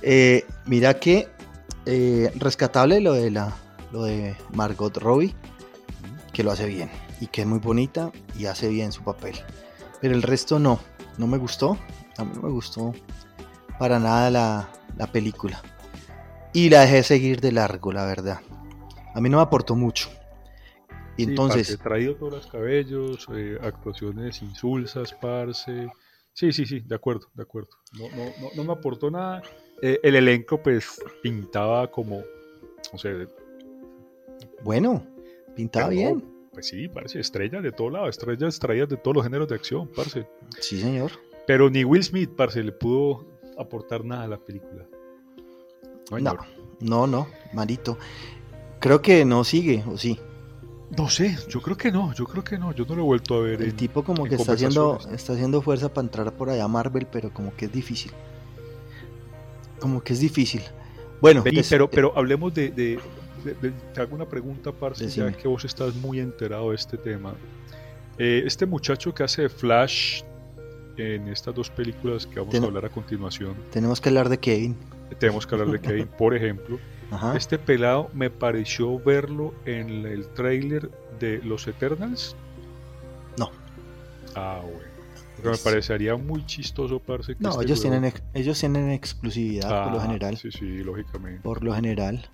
[0.02, 1.28] Eh, mira que
[1.86, 3.54] eh, rescatable lo de la
[3.92, 5.36] lo de Margot Robbie,
[6.34, 6.90] que lo hace bien
[7.22, 9.36] y que es muy bonita y hace bien su papel.
[10.02, 10.80] Pero el resto no,
[11.18, 11.78] no me gustó.
[12.18, 12.94] A mí no me gustó
[13.78, 15.62] para nada la, la película.
[16.54, 18.40] Y la dejé seguir de largo, la verdad.
[19.16, 20.10] A mí no me aportó mucho.
[21.16, 25.90] Y Sí, entonces, parce, traído todos los cabellos, eh, actuaciones insulsas, parce.
[26.34, 27.70] Sí, sí, sí, de acuerdo, de acuerdo.
[28.00, 29.44] No, no, no, no me aportó nada.
[29.82, 32.24] Eh, el elenco, pues, pintaba como,
[32.92, 33.12] o sea,
[34.64, 35.06] bueno,
[35.56, 36.24] pintaba bien.
[36.52, 39.88] Pues sí, parece estrellas de todo lado, estrellas traídas de todos los géneros de acción,
[39.96, 40.28] parce.
[40.60, 41.12] Sí, señor.
[41.46, 43.26] Pero ni Will Smith, parce, le pudo
[43.58, 44.86] aportar nada a la película.
[46.12, 46.38] No, No,
[46.80, 47.98] no, no, malito.
[48.80, 50.20] Creo que no sigue, o sí.
[50.98, 53.36] No sé, yo creo que no, yo creo que no, yo no lo he vuelto
[53.36, 53.62] a ver.
[53.62, 56.68] El en- tipo como que está haciendo, está haciendo fuerza para entrar por allá a
[56.68, 58.12] Marvel, pero como que es difícil.
[59.80, 60.62] Como que es difícil.
[61.22, 63.00] Bueno, Vení, des- pero, pero hablemos de, de-
[63.44, 65.36] de- de- Te hago una pregunta, parce, ya Decime.
[65.42, 67.34] que vos estás muy enterado de este tema.
[68.18, 70.22] Eh, este muchacho que hace Flash
[70.98, 74.38] en estas dos películas que vamos Ten- a hablar a continuación, tenemos que hablar de
[74.38, 74.76] Kevin.
[75.18, 76.78] tenemos que hablar de Kevin, por ejemplo.
[77.14, 77.36] Ajá.
[77.38, 82.36] Este pelado me pareció verlo en el trailer de Los Eternals.
[83.38, 83.50] No.
[84.36, 84.80] Ah, bueno.
[85.36, 87.36] Porque me parecería muy chistoso, parce.
[87.36, 90.38] que No, este ellos huevón- tienen, ellos tienen exclusividad por lo Ah, general.
[90.38, 91.42] Sí, sí, lógicamente.
[91.42, 92.28] Por lo general.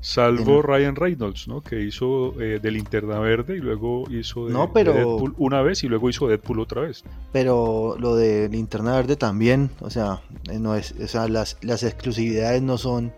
[0.00, 1.62] Salvo Tienen- Ryan Reynolds, ¿no?
[1.62, 5.62] Que hizo eh, de Linterna Verde y luego hizo de, No, de pero- Deadpool una
[5.62, 7.04] vez y luego hizo Deadpool otra vez.
[7.32, 11.82] Pero lo de Linterna Verde también, o sea, eh, no es, o sea, las, las
[11.84, 13.12] exclusividades no son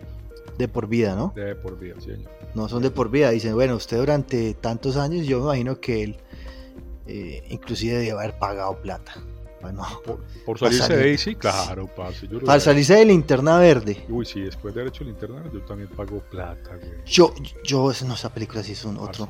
[0.58, 1.32] de por vida, ¿no?
[1.34, 2.30] De por vida, sí, señor.
[2.54, 3.30] No son de por vida.
[3.30, 6.16] Dicen, bueno, usted durante tantos años, yo me imagino que él
[7.06, 9.12] eh, inclusive debe haber pagado plata.
[9.60, 12.28] Bueno, Por, por salirse salir- de ahí, sí, claro, parce.
[12.28, 14.04] Yo para salirse de Linterna Verde.
[14.08, 16.90] Uy, sí, después de haber hecho Linterna Verde, yo también pago plata, güey.
[17.06, 19.28] Yo, yo, no, esa película sí es un otro.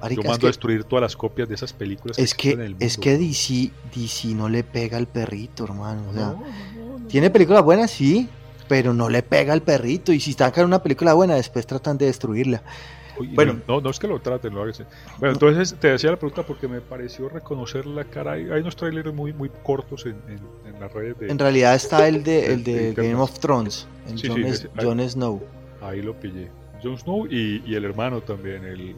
[0.00, 2.60] Marica, Yo es mando a destruir todas las copias de esas películas es que, en
[2.60, 3.16] el es que.
[3.18, 6.10] DC, DC no le pega al perrito, hermano.
[6.10, 7.06] O sea, No, no, no, no.
[7.08, 8.28] tiene películas buenas, sí,
[8.74, 10.12] pero no le pega al perrito.
[10.12, 12.60] Y si sacan una película buena, después tratan de destruirla.
[13.20, 13.60] Uy, Bueno.
[13.68, 14.74] no, no es que lo traten, lo hagan.
[15.20, 18.32] Bueno, entonces te decía la pregunta porque me pareció reconocer la cara.
[18.32, 20.40] Hay, hay unos trailers muy, muy cortos en, en,
[20.74, 21.30] en las redes de.
[21.30, 22.92] En realidad está el de, el de.
[22.94, 25.40] Game of Thrones, el Sí, Jon, sí, Es- ese- ahí- Jon Snow,
[25.80, 26.48] Ahí lo pillé.
[26.82, 28.96] Jon Snow y, y el hermano también, el,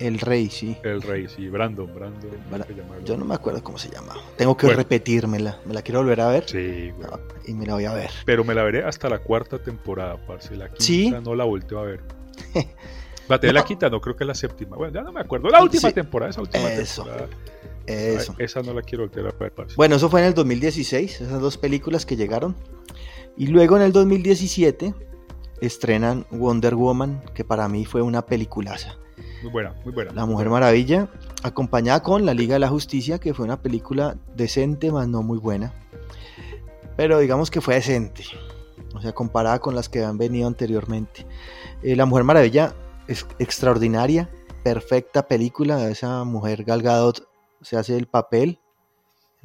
[0.00, 0.76] el rey, sí.
[0.82, 2.30] el rey, sí, Brandon, Brandon.
[2.50, 4.14] Bra- ¿cómo se llama el Yo no me acuerdo cómo se llama.
[4.36, 4.78] Tengo que Bueno.
[4.82, 5.58] repetírmela.
[5.64, 7.10] Me la quiero volver a ver Sí, güey.
[7.46, 8.10] Y me la voy a ver.
[8.24, 10.56] Pero me la veré hasta la cuarta temporada, parce.
[10.56, 11.10] La quinta ¿Sí?
[11.24, 12.00] no la volteo a ver.
[13.30, 14.76] Va la quinta, no creo que es la séptima.
[14.76, 15.48] Bueno, ya no me acuerdo.
[15.48, 15.94] La última Sí.
[15.94, 17.04] temporada, esa última Eso.
[17.04, 17.28] temporada.
[17.86, 18.34] Eso.
[18.38, 19.74] Ay, esa no la quiero voltear a ver, parce.
[19.76, 22.54] Bueno, eso fue en el 2016, esas dos películas que llegaron.
[23.36, 24.94] Y luego en el 2017
[25.60, 28.96] estrenan Wonder Woman, que para mí fue una peliculaza.
[29.42, 30.12] Muy buena, muy buena.
[30.12, 31.08] La Mujer Maravilla,
[31.42, 35.38] acompañada con La Liga de la Justicia, que fue una película decente, más no muy
[35.38, 35.72] buena.
[36.96, 38.24] Pero digamos que fue decente.
[38.94, 41.26] O sea, comparada con las que han venido anteriormente.
[41.82, 42.74] Eh, la Mujer Maravilla
[43.06, 44.28] es extraordinaria,
[44.64, 45.88] perfecta película.
[45.88, 47.28] Esa mujer Gal Gadot
[47.62, 48.60] se hace el papel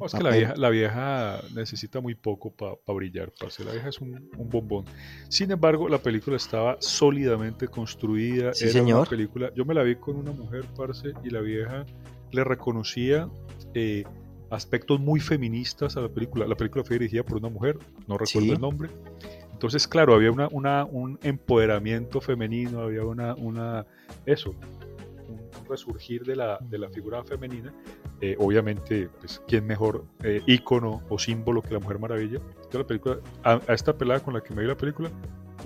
[0.06, 3.64] es que la vieja, la vieja necesita muy poco para brillar, parce.
[3.64, 4.84] La vieja es un, bombón.
[5.28, 8.54] Sin embargo, la película estaba sólidamente construida.
[8.54, 9.08] Sí, señor.
[9.08, 11.84] película, yo me la vi con una mujer, parce, y la vieja
[12.32, 13.28] le reconocía
[13.74, 14.04] eh,
[14.50, 16.46] aspectos muy feministas a la película.
[16.46, 18.90] La película fue dirigida por una mujer, no recuerdo el nombre.
[19.52, 23.86] Entonces, claro, había una, una, un empoderamiento femenino, había una, una
[24.26, 24.54] eso,
[25.28, 27.72] un resurgir de la, de la figura femenina
[28.20, 32.38] eh, obviamente, pues, ¿quién mejor eh, ícono o símbolo que la Mujer Maravilla?
[32.38, 35.10] Entonces, la película, a, esta pelada con la que me vi la película,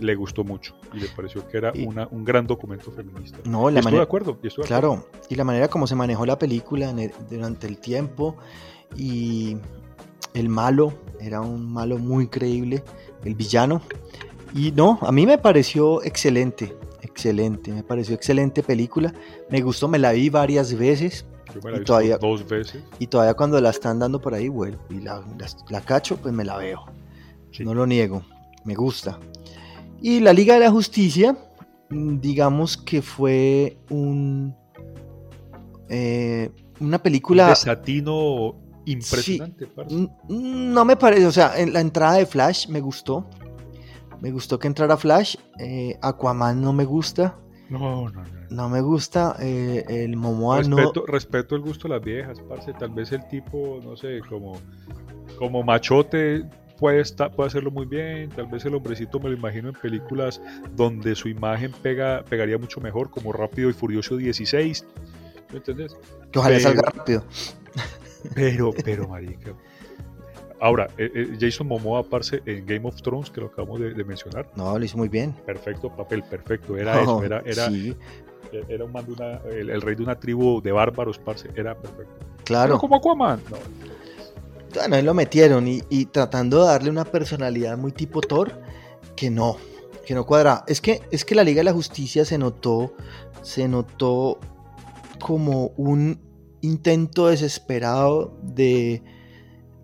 [0.00, 3.38] le gustó mucho y le pareció que era una, un gran documento feminista.
[3.44, 4.38] No, la estoy de acuerdo.
[4.64, 6.92] claro, y la manera como se manejó la película
[7.28, 8.36] durante el tiempo
[8.96, 9.56] y
[10.34, 12.82] el malo, era un malo muy creíble,
[13.24, 13.82] el villano.
[14.54, 19.12] Y no, a mí me pareció excelente, excelente, me pareció excelente película.
[19.50, 22.82] Me gustó, me la vi varias veces y todavía, dos veces.
[22.98, 25.22] Y todavía cuando la están dando por ahí vuelvo y la,
[25.68, 26.84] la, cacho, pues me la veo.
[27.60, 28.22] No lo niego,
[28.64, 29.18] me gusta.
[30.00, 31.36] Y la Liga de la Justicia,
[31.90, 34.54] mm, digamos que fue un
[35.88, 37.44] eh, una película.
[37.44, 39.68] Un desatino impresionante.
[40.28, 43.26] no me parece, o sea, en la entrada de Flash me gustó.
[44.20, 45.36] Me gustó que entrara Flash.
[45.58, 47.38] Eh, Aquaman no me gusta.
[47.68, 48.37] No, no, no.
[48.50, 50.58] No me gusta eh, el Momoa.
[50.58, 52.72] Respeto, respeto el gusto de las viejas, parce.
[52.72, 54.58] Tal vez el tipo, no sé, como,
[55.38, 56.44] como machote
[56.78, 58.30] puede, estar, puede hacerlo muy bien.
[58.30, 60.40] Tal vez el hombrecito me lo imagino en películas
[60.74, 64.86] donde su imagen pega, pegaría mucho mejor, como Rápido y Furioso 16.
[65.50, 65.96] ¿Me entiendes?
[66.30, 67.24] Que ojalá salga rápido.
[68.34, 69.54] Pero, pero, marica,
[70.60, 74.50] Ahora, eh, eh, Jason Momoa aparece en Game of Thrones, que lo acabamos de, mencionar.
[74.56, 75.32] No, lo hizo muy bien.
[75.46, 76.76] Perfecto, papel perfecto.
[76.76, 77.68] Era eso, era, era,
[78.68, 78.92] era un
[79.50, 82.26] el, rey de una tribu de bárbaros, parce, era perfecto.
[82.44, 82.78] Claro.
[82.78, 83.40] Como Aquaman.
[83.50, 83.56] No.
[84.74, 88.52] Bueno, ahí lo metieron y, tratando de darle una personalidad muy tipo Thor,
[89.16, 89.56] que no,
[90.06, 90.64] que no cuadra.
[90.66, 92.94] Es que, es que la Liga de la Justicia se notó,
[93.42, 94.38] se notó
[95.20, 96.20] como un
[96.60, 99.02] intento desesperado de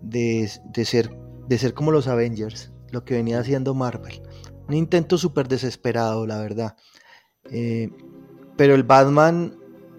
[0.05, 1.09] de, ser,
[1.47, 4.21] de ser como los Avengers, lo que venía haciendo Marvel.
[4.67, 6.75] Un intento súper desesperado, la verdad.
[7.51, 7.89] Eh,
[8.55, 9.55] pero el Batman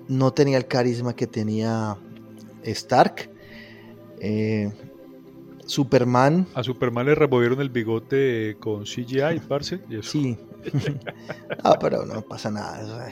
[0.08, 1.96] no tenía el carisma que tenía
[2.62, 3.30] Stark.
[4.20, 4.72] Eh,
[5.66, 6.46] Superman.
[6.54, 9.80] A Superman le removieron el bigote con CGI, parce.
[9.90, 10.38] Y Sí.
[11.62, 13.10] ah, pero no pasa nada.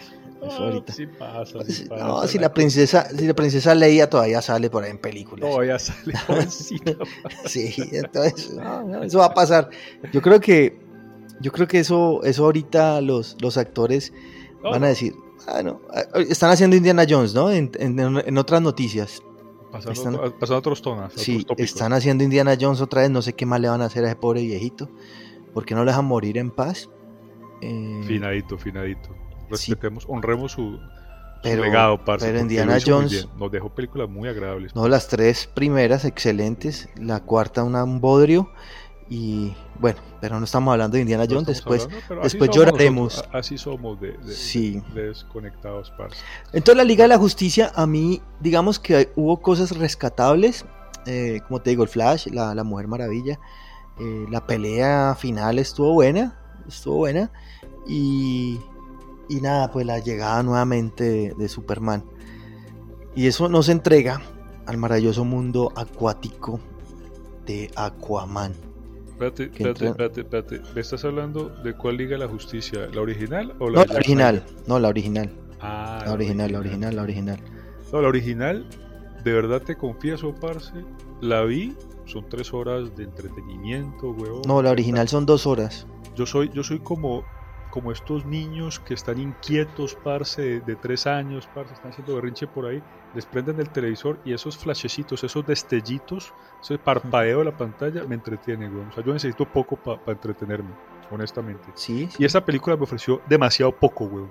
[1.96, 5.48] No, si la princesa, si la princesa Leia todavía sale por ahí en películas.
[5.48, 6.14] Todavía sale
[7.46, 8.56] sí, entonces,
[9.04, 9.70] eso va a pasar.
[10.12, 10.78] Yo creo que,
[11.40, 14.12] yo creo que eso, eso ahorita los, los actores
[14.62, 15.14] van a decir,
[15.46, 15.80] ah, no,
[16.28, 17.50] están haciendo Indiana Jones, ¿no?
[17.50, 19.22] En, en, otras noticias.
[19.70, 21.12] Pasando, pasando otros tonos.
[21.16, 24.04] Sí, están haciendo Indiana Jones otra vez, no sé qué más le van a hacer
[24.04, 24.88] a ese pobre viejito.
[25.52, 26.88] ¿Por qué no le dejan morir en paz?
[27.60, 30.78] Eh, finadito, finadito respetemos, honremos su,
[31.42, 34.74] legado, parce, Pero Indiana Jones nos dejó películas muy agradables.
[34.74, 38.50] No, las tres primeras excelentes, la cuarta una, un bodrio
[39.14, 41.88] y bueno, pero no estamos hablando de Indiana Jones, después,
[42.22, 43.24] después lloraremos.
[43.32, 44.16] así somos de,
[44.94, 46.20] desconectados, parce.
[46.52, 50.64] Entonces la Liga de la Justicia, a mí, digamos que hubo cosas rescatables,
[51.06, 53.38] eh, como te digo, el Flash, la, la Mujer Maravilla,
[54.00, 57.30] eh, la pelea final estuvo buena, estuvo buena,
[57.86, 58.58] y
[59.28, 62.04] y nada, pues la llegada nuevamente de, Superman.
[63.14, 64.20] Y eso nos entrega
[64.66, 66.60] al maravilloso mundo acuático
[67.46, 68.54] de Aquaman.
[69.14, 70.60] Espérate, espérate, espérate, espérate.
[70.74, 72.88] ¿Me estás hablando de cuál Liga la Justicia?
[72.92, 74.44] ¿La original o la No, la original.
[74.66, 75.30] No, la original.
[75.60, 77.38] Ah, la original, la original, la original.
[77.92, 78.66] No, la original,
[79.22, 80.72] de verdad te confieso, parce,
[81.20, 84.42] la vi, son tres horas de entretenimiento, huevón.
[84.48, 85.86] No, la original son dos horas.
[86.16, 87.24] Yo soy, yo soy como
[87.74, 92.66] como estos niños que están inquietos, parce, de, tres años, parce, están haciendo berrinche por
[92.66, 92.80] ahí,
[93.16, 96.32] les prenden el televisor y esos flashecitos, esos destellitos,
[96.62, 98.86] ese parpadeo de la pantalla me entretienen, güey.
[98.86, 100.70] O sea, yo necesito poco para entretenerme,
[101.10, 101.64] honestamente.
[101.74, 104.24] Sí, Y esa película me ofreció demasiado poco, güey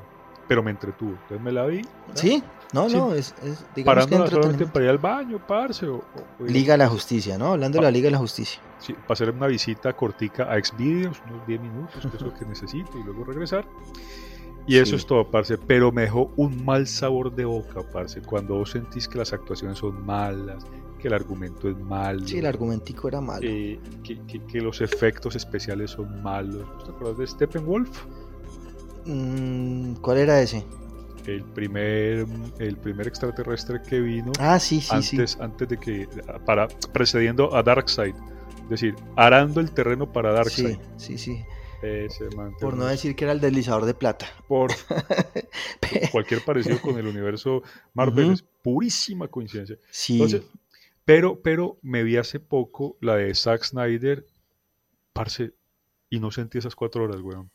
[0.48, 1.12] pero me entretuvo.
[1.12, 1.82] Entonces me la vi.
[2.14, 5.88] Sí, no, no, es, es digamos que solamente para ir al baño, parce.
[5.88, 6.04] O,
[6.40, 7.54] Liga de la Justicia, ¿no?
[7.54, 8.62] Hablando de la Liga de la Justicia.
[8.80, 12.46] Sí, para hacer una visita cortica a Xvideos, unos 10 minutos, que es lo que
[12.46, 13.66] necesito, y luego regresar.
[14.66, 15.58] Y eso es todo, parce.
[15.58, 18.22] Pero me dejó un mal sabor de boca, parce.
[18.22, 20.66] Cuando vos sentís que las actuaciones son malas,
[21.00, 22.26] que el argumento es malo.
[22.26, 23.42] Sí, el argumentico era malo.
[23.44, 26.66] Eh, que, que, los efectos especiales son malos.
[26.86, 28.06] ¿Te acuerdas de Steppenwolf?
[29.06, 30.66] Mm, ¿Cuál era ese?
[31.26, 32.26] el primer,
[32.60, 35.16] el primer extraterrestre que vino Ah, sí, sí, sí.
[35.16, 36.06] antes, antes de que,
[36.46, 38.14] para, precediendo a Darkseid.
[38.64, 40.78] Es decir, arando el terreno para Darkseid.
[40.98, 41.44] Sí, sí, sí.
[41.82, 44.26] Ese man, Por no decir que era el deslizador de plata.
[44.48, 44.72] por
[46.12, 47.62] cualquier parecido con el universo
[47.94, 49.78] Marvel es purísima coincidencia.
[49.92, 50.14] Sí.
[50.14, 50.44] Entonces,
[51.06, 54.26] pero, pero me vi hace poco la de Zack Snyder,
[55.12, 55.54] parce,
[56.10, 57.50] y no sentí esas cuatro horas, weón.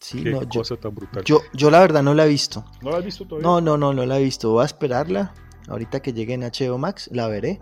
[0.00, 1.24] Sí, Qué no, yo, cosa tan brutal.
[1.24, 2.64] yo, yo la verdad no la he visto.
[2.82, 3.46] ¿No la has visto todavía?
[3.48, 4.50] No, no, no, no la he visto.
[4.52, 5.32] Voy a esperarla.
[5.68, 7.60] Ahorita que llegue en HBO Max, la veré.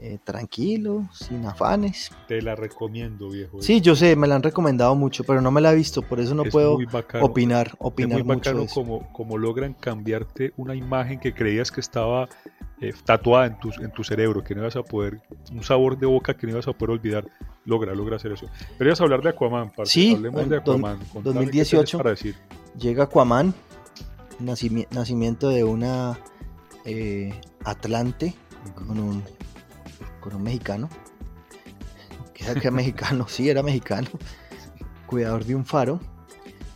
[0.00, 2.12] Eh, tranquilo, sin afanes.
[2.28, 3.60] Te la recomiendo, viejo.
[3.60, 6.20] Sí, yo sé, me la han recomendado mucho, pero no me la he visto, por
[6.20, 7.24] eso no Es puedo bacano.
[7.24, 11.72] opinar, Es opinar muy mucho bacano de como, como logran cambiarte una imagen que creías
[11.72, 12.28] que estaba
[12.80, 16.06] eh, tatuada en tu, en tu cerebro, que no ibas a poder, un sabor de
[16.06, 17.26] boca que no ibas a poder olvidar.
[17.64, 18.46] Logra, logra hacer eso.
[18.78, 19.92] Pero ibas a hablar de Aquaman, parce.
[19.94, 20.98] Sí, Hablemos de don- Aquaman.
[21.12, 21.98] Contame qué tenés 2018.
[21.98, 22.36] para decir.
[22.78, 23.52] Llega Aquaman,
[24.40, 26.18] nacimi- nacimiento de una
[26.84, 27.34] eh,
[27.64, 28.32] Atlante
[28.74, 29.22] con un,
[30.36, 30.88] un mexicano.
[32.34, 34.08] Que era que era mexicano, sí, era mexicano.
[35.06, 36.00] Cuidador de un faro.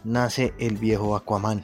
[0.05, 1.63] Nace el viejo Aquaman.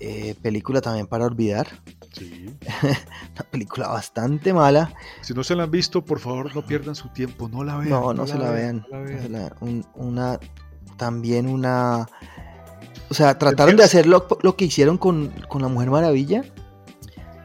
[0.00, 1.66] Eh, película también para olvidar.
[2.12, 2.46] Sí.
[2.82, 4.92] Una película bastante mala.
[5.20, 7.48] Si no se la han visto, por favor, no pierdan su tiempo.
[7.48, 7.90] No la vean.
[7.90, 8.84] No, no, se la vean.
[8.90, 9.22] no la no vean.
[9.22, 10.38] se la- un- una,
[10.96, 12.06] también una...
[13.10, 16.42] O sea, trataron de hacer lo, lo que hicieron con, con la Mujer Maravilla.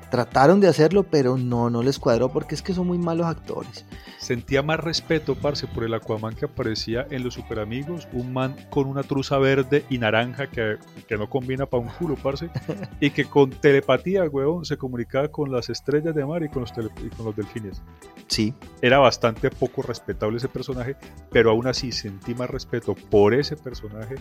[0.09, 3.85] Trataron de hacerlo, pero no, no les cuadró porque es que son muy malos actores.
[4.29, 8.55] Sentía más respeto, parce, por el Aquaman que aparecía en Los Super Amigos, un man
[8.69, 12.51] con una truza verde y naranja que, que no combina para un culo, parce,
[12.99, 16.71] y que con telepatía, huevón, se comunicaba con las estrellas de mar y con los,
[16.71, 17.81] tele- y con los delfines.
[18.27, 20.95] Sí, Era bastante poco respetable ese personaje,
[21.31, 24.13] pero aún así sentí más respeto por ese personaje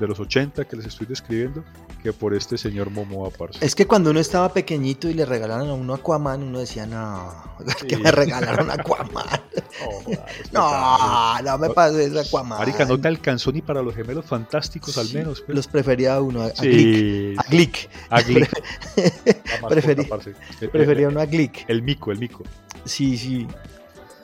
[0.00, 1.62] de los 80 que les estoy describiendo
[2.02, 3.64] que por este señor Momoa, parce.
[3.64, 7.32] es que cuando uno estaba pequeñito y le regalaron a uno Aquaman, uno decía, no,
[7.86, 8.02] que Sí.
[8.02, 9.24] me regalaron Aquaman.
[9.84, 10.02] Oh.
[10.52, 12.58] No, no me pases Aquaman.
[12.58, 15.40] Marica, no te alcanzó ni para los gemelos fantásticos, al Sí, menos.
[15.40, 15.56] pues.
[15.56, 16.94] Los prefería a uno, a, a Glick.
[16.94, 17.90] Sí, A Glick.
[18.10, 18.50] a Glick.
[20.08, 20.34] Parce.
[20.60, 21.64] El- Prefería el, uno a Glick.
[21.68, 22.44] el mico, el mico.
[22.84, 23.46] Sí, sí.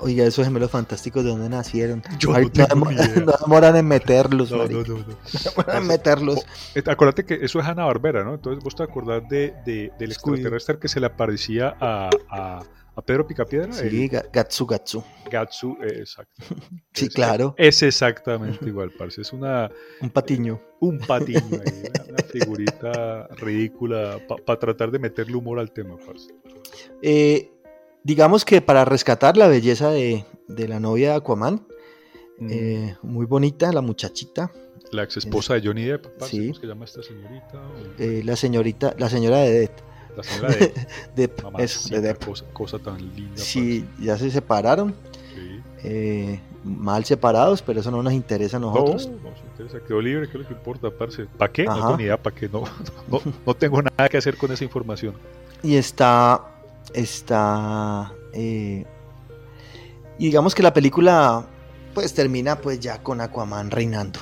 [0.00, 2.02] Oiga, esos gemelos fantásticos, ¿de dónde nacieron?
[2.20, 3.14] Yo Ay, no idea.
[3.24, 4.96] no demoran en meterlos, No, no, no, no.
[4.98, 5.06] No
[5.44, 6.46] demoran en meterlos.
[6.74, 8.34] Eh, Acuérdate que eso es Hanna Barbera, ¿no?
[8.34, 10.36] Entonces vos te acordás de, de- del Scooby.
[10.36, 12.60] extraterrestre que se le aparecía a, a,
[12.98, 13.72] a Pedro Picapiedra.
[13.72, 15.02] Sí, el Ga- Gatsu Gatsu.
[15.30, 16.42] Gatsu, eh, exacto.
[16.92, 17.54] Sí, Es- claro.
[17.56, 19.20] Es exactamente igual, parce.
[19.22, 20.60] Es una, Un patiño.
[20.80, 26.28] un patiño ahí, una, figurita ridícula para tratar de meterle humor al tema, parce.
[27.02, 27.50] Eh,
[28.02, 31.66] digamos que para rescatar la belleza de, de la novia de Aquaman,
[32.40, 32.48] Mm.
[32.52, 34.52] eh, muy bonita, la muchachita,
[34.92, 36.46] La ex esposa de Johnny Depp, parce, Sí.
[36.48, 37.62] ¿cómo se llama esta señorita?
[37.98, 39.78] Eh, la señorita, la señora de Depp.
[40.18, 40.72] La señora de
[41.16, 42.24] Depp, eso, Mamacita, de Depp.
[42.24, 43.36] cosa, cosa tan linda.
[43.36, 44.94] Sí, ya se separaron.
[45.34, 45.60] Sí.
[45.84, 49.08] eh, mal separados, pero eso no nos interesa a No, nosotros.
[49.22, 51.26] no se interesa, quedó libre, ¿qué es lo que importa, parce?
[51.26, 51.64] ¿Para qué?
[51.64, 51.80] No Ajá.
[51.82, 52.48] tengo ni idea, ¿para qué?
[52.48, 52.64] No,
[53.08, 55.14] no, no tengo nada que hacer con esa información.
[55.62, 56.44] Y está.
[56.94, 58.12] Está.
[58.32, 58.84] eh,
[60.18, 61.46] y digamos que la película.
[61.94, 64.18] Pues termina pues ya con Aquaman reinando.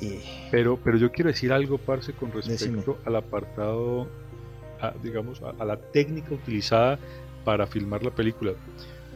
[0.00, 2.96] Y, Pero, pero yo quiero decir algo, parce, con respecto Decime.
[3.06, 4.08] al apartado,
[4.80, 6.98] a, digamos, a, la técnica utilizada
[7.44, 8.52] para filmar la película.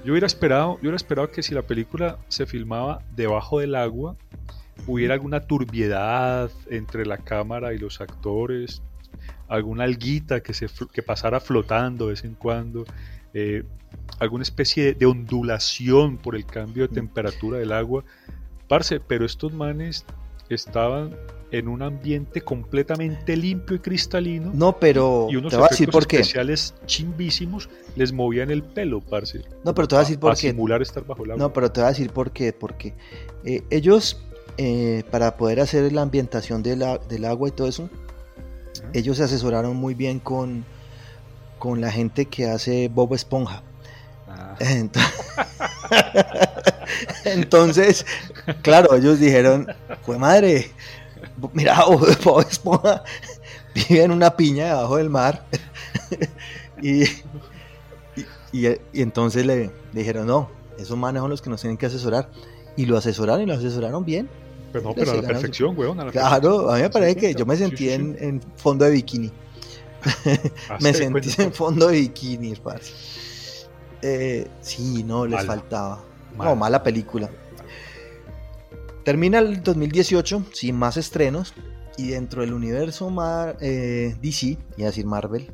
[0.05, 4.17] Yo hubiera esperado, yo hubiera esperado que si la película se filmaba debajo del agua,
[4.87, 8.83] hubiera alguna turbiedad entre la cámara y los actores,
[9.49, 12.85] alguna alguita que, se, que pasara flotando de vez en cuando,
[13.35, 13.65] eh,
[14.19, 18.05] alguna especie de, de ondulación por el cambio de temperatura del agua.
[18.69, 20.07] Parce, pero estos manes
[20.49, 21.17] estaban
[21.53, 24.51] en un ambiente completamente limpio y cristalino.
[24.55, 26.17] no, pero y unos te voy a decir por qué.
[26.21, 29.41] especiales chimbísimos les movían el pelo, parce.
[29.65, 30.51] No, pero te voy a decir por qué.
[30.51, 31.43] simular estar bajo el agua.
[31.43, 32.53] No, pero te voy a decir por qué.
[32.53, 32.95] Porque
[33.45, 34.21] eh, ellos,
[34.59, 37.91] eh, para poder hacer la ambientación de la- del agua y todo eso,
[38.93, 40.65] ellos se asesoraron muy bien con,
[41.59, 43.63] con la gente que hace Bob Esponja.
[44.29, 44.97] Ah, Ent-
[47.25, 48.07] Entonces,
[48.63, 49.67] claro, ellos dijeron,
[50.03, 50.71] fue madre,
[51.53, 51.85] mira,
[52.25, 53.03] Bob Esponja
[53.75, 55.45] vive en una piña debajo del mar.
[56.83, 57.05] y,
[58.53, 62.31] y, entonces le, le dijeron, no, esos manes son los que nos tienen que asesorar.
[62.77, 64.29] Y lo asesoraron y lo asesoraron bien.
[64.73, 66.01] pero no, pero a la perfección, weón.
[66.01, 67.93] a la Claro, a mí me parece que yo me sentí sí, sí.
[67.93, 69.31] En, en fondo de bikini.
[70.03, 70.79] perfección.
[70.81, 71.43] Me sentí cuenta.
[71.43, 72.93] en fondo de bikini, parce.
[74.03, 76.03] Eh, sí, no, les faltaba.
[76.37, 76.51] Mala.
[76.51, 77.29] No, mala película.
[79.05, 81.55] Termina el 2018 sin más estrenos
[81.97, 85.51] Y dentro del universo Mar- eh, DC, y a decir Marvel,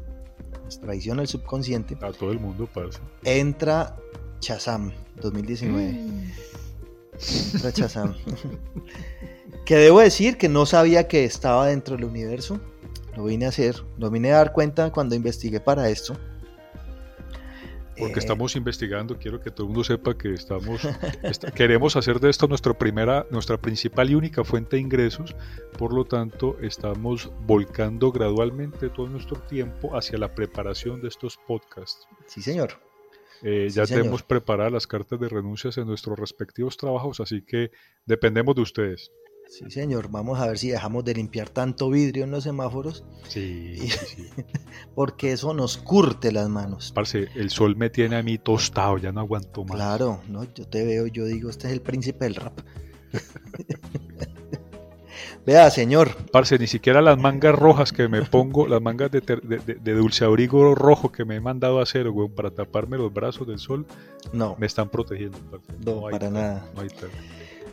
[0.64, 3.01] nos traiciona el subconsciente, A todo el mundo pasa.
[3.24, 3.97] entra
[4.40, 5.99] Shazam 2019.
[7.55, 8.14] Entra Shazam.
[9.64, 12.61] que debo decir que no sabía que estaba dentro del universo.
[13.16, 16.16] Lo vine a hacer, lo vine a dar cuenta cuando investigué para esto.
[17.99, 20.80] Porque Eh, estamos investigando, quiero que todo el mundo sepa que estamos
[21.22, 25.34] est- queremos hacer de esto nuestra primera, nuestra principal y única fuente de ingresos,
[25.78, 32.07] por lo tanto estamos volcando gradualmente todo nuestro tiempo hacia la preparación de estos podcasts.
[32.26, 32.72] Sí, señor.
[33.42, 34.03] Eh, Sí, ya señor.
[34.03, 37.70] tenemos preparadas las cartas de renuncias en nuestros respectivos trabajos, así que
[38.07, 39.11] dependemos de ustedes.
[39.49, 40.09] Sí, señor.
[40.11, 43.76] Vamos a ver si dejamos de limpiar tanto vidrio en los semáforos, Sí,
[44.94, 46.92] porque eso nos curte las manos.
[46.92, 49.76] Parce, el sol me tiene a mí tostado, ya no aguanto más.
[49.76, 50.44] Claro, ¿no?
[50.53, 52.59] Yo te veo, yo digo, este es el príncipe del rap.
[55.47, 59.42] Vea, señor, Parce, ni siquiera las mangas rojas que me pongo, las mangas de, ter-
[59.42, 62.99] de, de- de dulce abrigo rojo que me he mandado a hacer, weón, para taparme
[62.99, 63.86] los brazos del sol,
[64.32, 65.38] no, me están protegiendo.
[65.49, 65.72] parce.
[65.84, 66.70] No, hay para tal, nada.
[66.74, 66.88] No hay.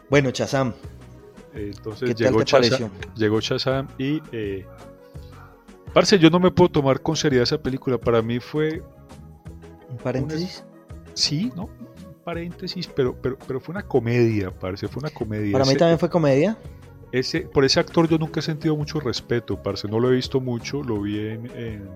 [0.08, 0.74] Bueno, Chazam,
[1.56, 4.22] Entonces ¿qué tal llegó, Shazam, llegó Shazam y...
[4.32, 4.66] Eh,
[5.94, 7.98] parce, yo no me puedo tomar con seriedad esa película.
[7.98, 8.82] Para mí fue,
[9.90, 10.64] Un paréntesis.
[11.14, 11.64] sí, ¿no?
[11.66, 15.52] Un paréntesis, pero, pero, pero fue una comedia, parce, fue una comedia.
[15.54, 16.58] Para mí también fue comedia.
[17.12, 19.88] Ese, por ese actor yo nunca he sentido mucho respeto, parce.
[19.88, 21.90] No lo he visto mucho, lo vi en, en-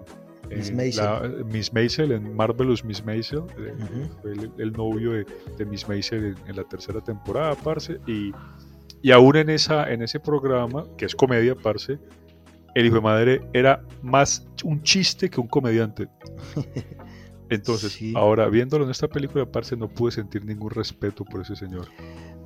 [0.56, 1.04] Miss Maisel.
[1.04, 3.40] la- Miss Maisel, en Marvelous Miss Maisel.
[3.58, 3.74] eh.
[4.22, 5.26] Fue el, el novio de,
[5.58, 8.00] de Miss Maisel en, en la tercera temporada, parce.
[8.06, 8.32] Y,
[9.08, 11.98] y aún en, esa, en ese programa, que es comedia, parce,
[12.76, 16.10] el hijo de madre era más un chiste que un comediante.
[17.50, 18.14] Entonces, Sí.
[18.16, 21.88] ahora viéndolo en esta película, parce, no pude sentir ningún respeto por ese señor.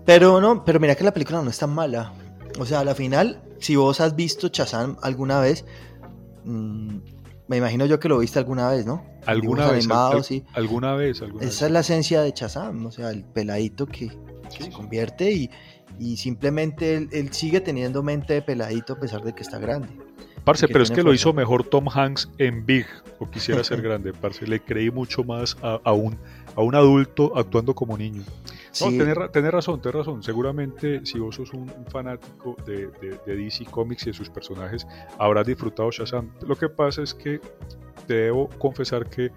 [0.05, 2.13] Pero no, pero mira que la película no es tan mala.
[2.59, 5.65] O sea, a la final, si vos has visto Chazam alguna vez,
[6.43, 6.97] mm,
[7.47, 9.03] me imagino yo que lo viste alguna vez, ¿no?
[9.25, 10.43] Alguna vez, al- animados, al- sí.
[10.53, 11.55] alguna vez, alguna vez.
[11.55, 14.15] Esa es la esencia de Chazam, o sea, el peladito que, que
[14.49, 15.49] Sí, se convierte y,
[15.99, 19.89] y simplemente él, él sigue teniendo mente de peladito a pesar de que está grande.
[20.43, 22.87] Parce, pero es que lo hizo mejor Tom Hanks en Big,
[23.19, 24.47] o quisiera ser grande, parce.
[24.47, 26.17] Le creí mucho más a, a un,
[26.55, 28.23] a un adulto actuando como niño.
[28.23, 28.25] No,
[28.71, 30.23] Sí, tenés, ra- tenés razón, tenés razón.
[30.23, 34.29] Seguramente si vos sos un, un fanático de, de- de DC Comics y de sus
[34.31, 34.87] personajes,
[35.19, 36.31] habrás disfrutado Shazam.
[36.47, 37.39] Lo que pasa es que
[38.07, 39.29] te debo confesar que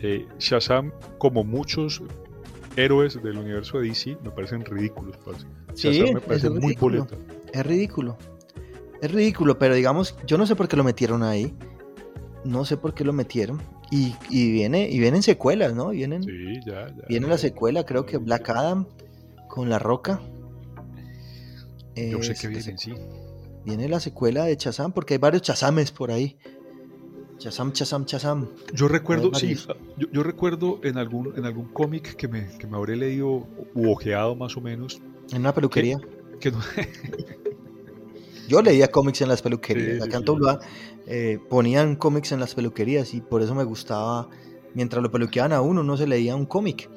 [0.00, 2.02] eh, Shazam, como muchos
[2.76, 5.46] héroes del universo de DC, me parecen ridículos, parce.
[5.80, 7.04] Sí, me es parece muy ridículo.
[7.06, 7.16] boleta.
[7.52, 8.18] es ridículo.
[9.00, 11.54] Es ridículo, pero digamos, yo no sé por qué lo metieron ahí.
[12.44, 13.60] No sé por qué lo metieron.
[13.90, 15.90] Y, y viene, y vienen secuelas, ¿no?
[15.90, 17.04] Vienen, Sí, ya, ya.
[17.08, 18.86] viene la secuela, creo que Black Adam
[19.48, 20.20] con La Roca.
[21.96, 22.92] Yo sé Es- que que vienen, sí.
[23.64, 26.38] Viene la secuela de Chazam, porque hay varios Chazames por ahí.
[27.38, 28.48] Chazam, Chazam, Chazam.
[28.72, 29.54] Yo recuerdo, sí,
[30.12, 34.34] yo recuerdo en algún, en algún cómic que me, que me habré leído u ojeado
[34.36, 35.00] más o menos,
[35.32, 35.98] En una peluquería.
[38.48, 39.96] Yo leía cómics en las peluquerías.
[39.98, 40.24] Sí, Acá en sí.
[40.24, 40.58] Tuluá
[41.06, 44.28] eh, ponían cómics en las peluquerías y por eso me gustaba.
[44.74, 46.88] Mientras lo peluqueaban a uno, no se leía un cómic.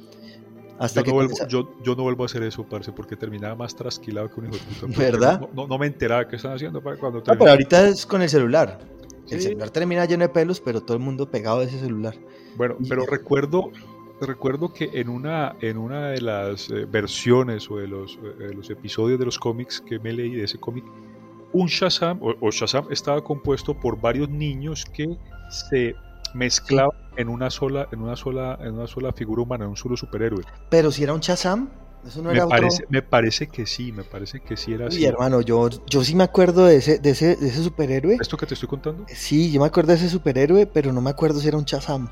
[0.79, 3.53] Hasta yo, que no vuelvo, yo, yo no vuelvo a hacer eso, parce, porque terminaba
[3.55, 4.99] más trasquilado que un hijo de puta.
[4.99, 5.49] ¿Verdad?
[5.53, 7.39] No, me enteraba qué están haciendo pa- cuando terminaba.
[7.39, 8.79] pero ahorita es con el celular.
[9.29, 9.47] El Sí.
[9.49, 12.15] celular termina lleno de pelos, pero todo el mundo pegado a ese celular.
[12.57, 13.71] Bueno, Y- pero recuerdo,
[14.25, 18.53] recuerdo que en una, en una de las eh, versiones o de los, eh, de
[18.53, 20.83] los episodios de los cómics que me leí de ese cómic,
[21.53, 25.17] un Shazam o, o Shazam estaba compuesto por varios niños que
[25.49, 25.95] se
[26.33, 29.97] mezclaban en una sola, en una sola, en una sola figura humana, en un solo
[29.97, 30.43] superhéroe.
[30.69, 31.69] Pero si era un Chazam,
[32.05, 32.57] eso no me era otro.
[32.57, 35.05] parece, me parece que sí, me parece que sí era Uy, así.
[35.05, 38.17] hermano, yo, yo sí me acuerdo de ese, de ese, de ese superhéroe.
[38.19, 39.05] ¿Esto que te estoy contando?
[39.07, 42.09] Sí, yo me acuerdo de ese superhéroe, pero no me acuerdo si era un Chazam.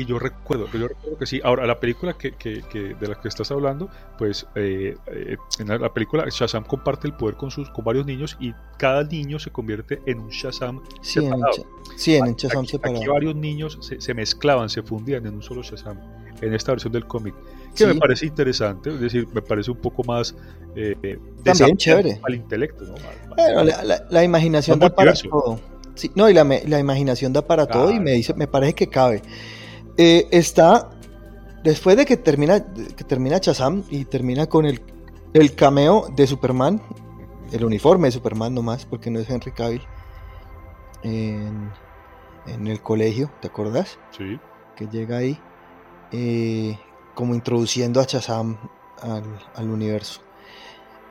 [0.00, 1.40] Y yo recuerdo, yo recuerdo que sí.
[1.42, 5.68] Ahora, la película que, que- que- de la que estás hablando, pues eh, eh, en
[5.68, 9.38] la, la película Shazam comparte el poder con sus con varios niños y cada niño
[9.38, 10.80] se convierte en un Shazam.
[11.02, 11.66] Sí, en un, Separado.
[11.96, 12.98] sí, en un Chazam aquí, separado.
[13.00, 15.98] aquí varios niños se, se mezclaban, se fundían en un solo Shazam
[16.40, 17.34] en esta versión del cómic.
[17.74, 17.86] Que Sí.
[17.86, 20.34] me parece interesante, es decir, me parece un poco más
[20.76, 22.20] eh, También desafiante chévere.
[22.22, 22.94] al intelecto, ¿no?
[23.34, 25.58] Bueno, la, la- la imaginación da para todo.
[25.94, 28.86] Sí, no, y la, la imaginación da para todo y me dice, me parece que
[28.88, 29.20] cabe.
[29.98, 30.90] Eh, está
[31.64, 32.64] después de que termina,
[32.96, 34.80] que termina Chazam y termina con el,
[35.34, 36.80] el cameo de Superman,
[37.52, 39.82] el uniforme de Superman nomás, porque no es Henry Cavill,
[41.02, 41.70] en,
[42.46, 43.98] en el colegio, ¿te acuerdas?
[44.16, 44.38] Sí,
[44.76, 45.38] Que llega ahí,
[46.12, 46.78] eh,
[47.14, 48.56] como introduciendo a Chazam
[49.02, 49.24] al,
[49.54, 50.20] al universo.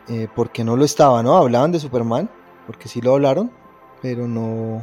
[0.07, 1.35] Eh, porque no lo estaba, ¿no?
[1.35, 2.29] Hablaban de Superman
[2.65, 3.51] porque sí lo hablaron,
[4.01, 4.81] pero no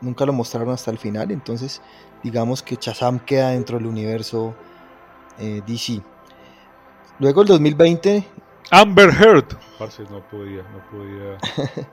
[0.00, 1.80] nunca lo mostraron hasta el final, entonces
[2.24, 4.54] digamos que Shazam queda dentro del universo
[5.38, 6.00] eh, DC.
[7.20, 8.24] Luego el 2020...
[8.70, 9.56] Amber Heard.
[9.78, 11.86] Parce, no podía, no podía...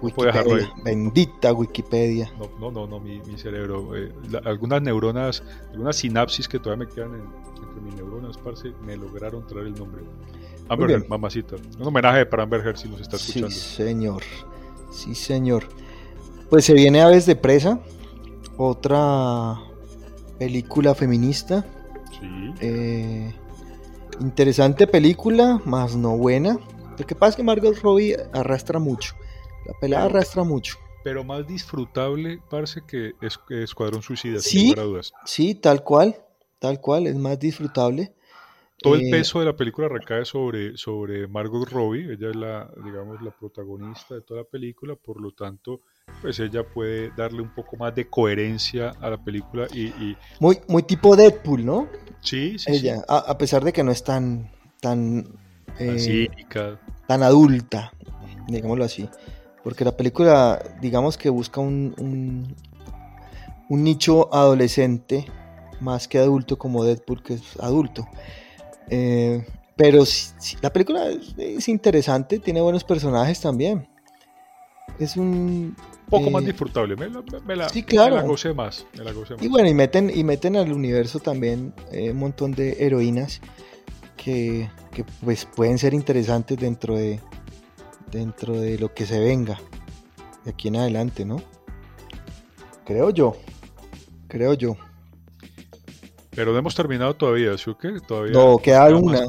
[0.00, 2.30] Wikipedia, bendita Wikipedia.
[2.38, 3.96] No, no, no, no mi, mi cerebro.
[3.96, 4.12] Eh,
[4.44, 9.66] algunas neuronas, algunas sinapsis que todavía me quedan entre mis neuronas, parce, me lograron traer
[9.66, 10.02] el nombre.
[10.68, 11.56] Amber Heard, mamacita.
[11.78, 13.50] Un homenaje para Amber Heard si nos está escuchando.
[13.50, 14.22] Sí, señor.
[14.90, 15.64] Sí, señor.
[16.50, 17.80] Pues se viene Aves de Presa,
[18.56, 19.58] otra
[20.38, 21.64] película feminista.
[22.18, 22.54] Sí.
[22.60, 23.32] Eh,
[24.20, 26.58] interesante película, más no buena.
[26.98, 29.14] Lo que pasa es que Margot Robbie arrastra mucho.
[29.66, 30.78] La pelada arrastra mucho.
[31.04, 35.12] Pero más disfrutable, parece que es Escuadrón Suicida, sí, sin dudas.
[35.24, 36.16] Sí, tal cual.
[36.58, 38.14] Tal cual, es más disfrutable.
[38.80, 42.70] Todo el eh, peso de la película recae sobre, sobre Margot Robbie, ella es la,
[42.84, 45.82] digamos, la protagonista de toda la película, por lo tanto,
[46.20, 50.16] pues ella puede darle un poco más de coherencia a la película y...
[50.40, 51.88] Muy, muy tipo Deadpool, ¿no?
[52.20, 52.72] Sí, sí.
[52.72, 54.50] Ella, A, pesar de que no es tan...
[54.80, 55.26] tan,
[55.78, 56.28] eh,
[57.06, 57.92] tan adulta,
[58.48, 59.08] digámoslo así.
[59.62, 62.54] Porque la película, digamos que busca un, un,
[63.68, 65.26] un nicho adolescente
[65.80, 68.06] más que adulto como Deadpool, que es adulto.
[68.90, 69.44] Eh,
[69.76, 70.02] pero
[70.60, 73.88] la película es, interesante, tiene buenos personajes también.
[74.98, 75.76] Es un...
[76.08, 78.16] poco más eh, disfrutable, me la, sí, claro.
[78.16, 78.86] me la gocé más,
[79.40, 83.40] Y bueno, y meten, y meten al universo también eh, un montón de heroínas
[84.16, 87.20] que, que, pues pueden ser interesantes dentro de,
[88.10, 89.58] dentro de lo que se venga
[90.44, 91.42] de aquí en adelante, ¿no?
[92.84, 93.36] Creo yo,
[94.28, 94.76] creo yo.
[96.30, 98.00] Pero no hemos terminado todavía, ¿sí o qué?
[98.06, 99.26] Todavía no, queda una.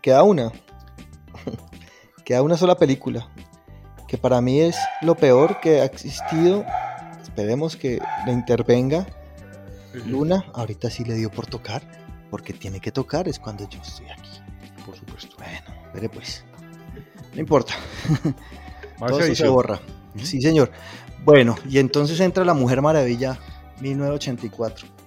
[0.00, 0.52] Queda una.
[2.24, 3.28] queda una sola película.
[4.08, 6.64] Que para mí es lo peor que ha existido.
[7.22, 9.06] Esperemos que le intervenga.
[10.06, 11.82] Luna, ahorita sí le dio por tocar.
[12.30, 14.30] Porque tiene que tocar, es cuando yo estoy aquí.
[14.84, 15.36] Por supuesto.
[15.38, 16.44] Bueno, veré pues.
[17.34, 17.74] No importa.
[18.98, 19.80] Todo eso se borra.
[20.16, 20.72] Sí, señor.
[21.24, 23.38] Bueno, y entonces entra La Mujer Maravilla
[23.80, 24.98] 1984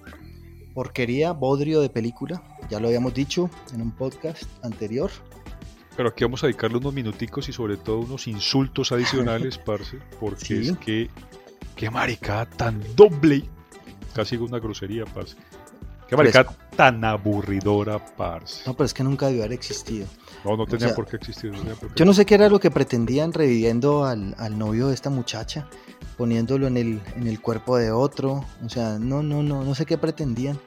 [0.72, 2.42] porquería, bodrio de película.
[2.70, 5.10] Ya lo habíamos dicho en un podcast anterior.
[5.96, 10.60] Pero aquí vamos a dedicarle unos minuticos y sobre todo unos insultos adicionales, parce, porque
[10.60, 11.10] es que
[11.76, 13.44] qué maricada tan doble,
[14.14, 15.36] casi una grosería, parce.
[16.08, 18.62] Qué maricada tan aburridora, parce.
[18.66, 20.06] No, pero es que nunca debió haber existido.
[20.44, 21.52] No, no tenía por qué existir.
[21.94, 25.68] yo no sé qué era lo que pretendían reviviendo al, al novio de esta muchacha
[26.16, 28.44] poniéndolo en el, en el cuerpo de otro.
[28.64, 30.58] O sea, no, no, no, no sé qué pretendían.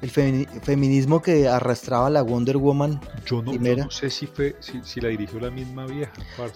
[0.00, 3.00] El feminismo que arrastraba la Wonder Woman.
[3.26, 6.12] Yo no, no sé si, fue, si, la dirigió la misma vieja.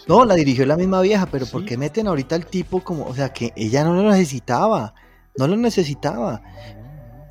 [0.06, 3.14] No, la dirigió la misma vieja, pero ¿por qué meten ahorita al tipo como, o
[3.14, 4.94] sea, que ella no lo necesitaba?
[5.36, 6.40] No lo necesitaba.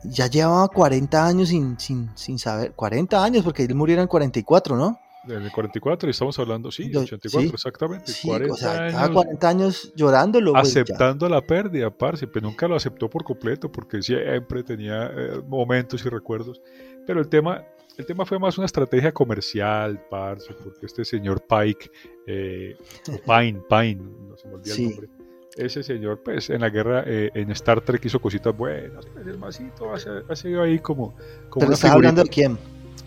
[0.04, 4.76] Ya llevaba 40 años sin, sin, sin saber, 40 años, porque él murió en 44,
[4.76, 5.00] ¿no?
[5.28, 8.12] En el 44 y estamos hablando, sí, 84, exactamente.
[8.24, 10.56] 40 o sea, años, 40 años llorándolo.
[10.58, 16.04] aceptando la pérdida, parce, pero nunca lo aceptó por completo porque siempre tenía eh, momentos
[16.04, 16.60] y recuerdos.
[17.06, 17.64] Pero el tema,
[17.98, 21.92] el tema fue más una estrategia comercial, parce, porque este señor Pike,
[22.26, 22.76] eh,
[23.26, 25.10] Pine, Pine, no se me olvida el nombre.
[25.56, 29.06] Ese señor, pues, en la guerra, eh, en Star Trek hizo cositas buenas.
[29.24, 31.14] El masito ha, sido ahí como.
[31.50, 32.58] como ¿Pero está hablando de quién?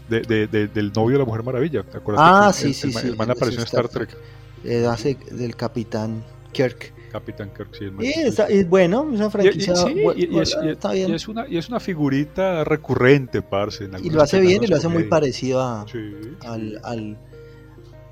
[0.09, 1.83] De, de, del novio de la Mujer Maravilla.
[1.83, 2.25] ¿Te acuerdas?
[2.25, 3.07] Ah, sí, el, sí, sí.
[3.09, 4.17] El man apareció en Star Trek.
[4.65, 6.93] Eh, hace del Capitán Kirk.
[7.13, 8.65] Capitán Kirk, sí.
[8.65, 9.75] bueno, esa franquicia.
[10.17, 11.11] Y, está bien.
[11.11, 13.89] y, es una, y es una figurita recurrente, parce.
[14.03, 15.87] y lo hace bien y lo hace muy parecido a,
[16.41, 17.17] al, al,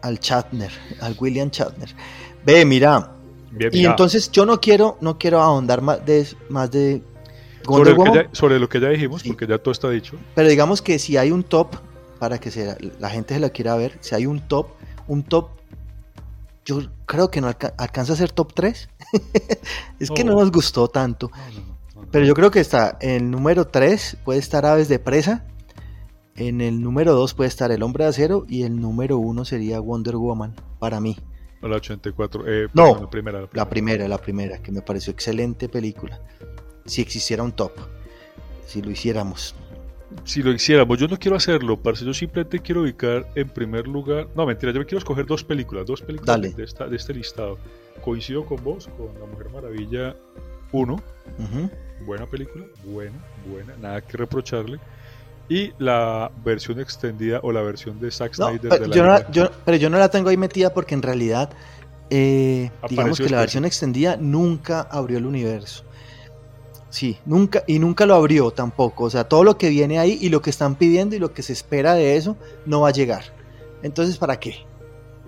[0.03, 0.71] al Shatner,
[1.01, 1.89] al William Shatner.
[2.47, 3.17] Ve, mira.
[3.73, 7.03] y entonces yo no quiero, no quiero ahondar más de, más de
[7.65, 10.17] sobre, lo que ya, sobre lo que ya dijimos, porque ya todo está dicho.
[10.35, 11.77] Pero digamos que si hay un top,
[12.19, 12.51] para que
[13.01, 14.69] la gente se la quiera ver, si hay un top,
[15.09, 15.49] un top,
[16.65, 18.89] yo creo que no alcanza a ser top 3.
[19.99, 21.31] es que no nos gustó tanto.
[22.11, 25.45] Pero yo creo que está en el número 3 puede estar Aves de Presa.
[26.37, 28.45] En el número 2 puede estar El Hombre de Acero.
[28.49, 31.17] Y el número 1 sería Wonder Woman, para mí.
[31.61, 32.45] La 84.
[32.47, 36.21] Eh, no, la primera, la primera, la primera, la primera, que me pareció excelente película
[36.85, 37.73] si existiera un top,
[38.67, 39.55] si lo hiciéramos.
[40.25, 44.29] Si lo hiciéramos, yo no quiero hacerlo, parce, yo simplemente quiero ubicar en primer lugar,
[44.35, 47.59] no mentira, yo me quiero escoger dos películas, dos películas de, esta, de, este listado.
[48.03, 50.17] Coincido con vos, con La Mujer Maravilla
[50.73, 51.03] 1,
[52.05, 54.79] buena película, buena, buena, nada que reprocharle.
[55.49, 59.33] Y la versión extendida o la versión de Zack Snyder pero, de la yo no,
[59.33, 61.51] yo, pero yo no la tengo ahí metida porque en realidad
[62.11, 65.85] eh, digamos que la versión extendida nunca abrió el universo.
[66.93, 69.05] Sí, nunca, y nunca lo abrió tampoco.
[69.05, 71.43] O sea, todo lo que viene ahí y lo que están pidiendo y lo que
[71.43, 72.37] se espera de eso
[72.67, 73.25] no va a llegar.
[73.83, 74.57] Entonces, ¿para qué?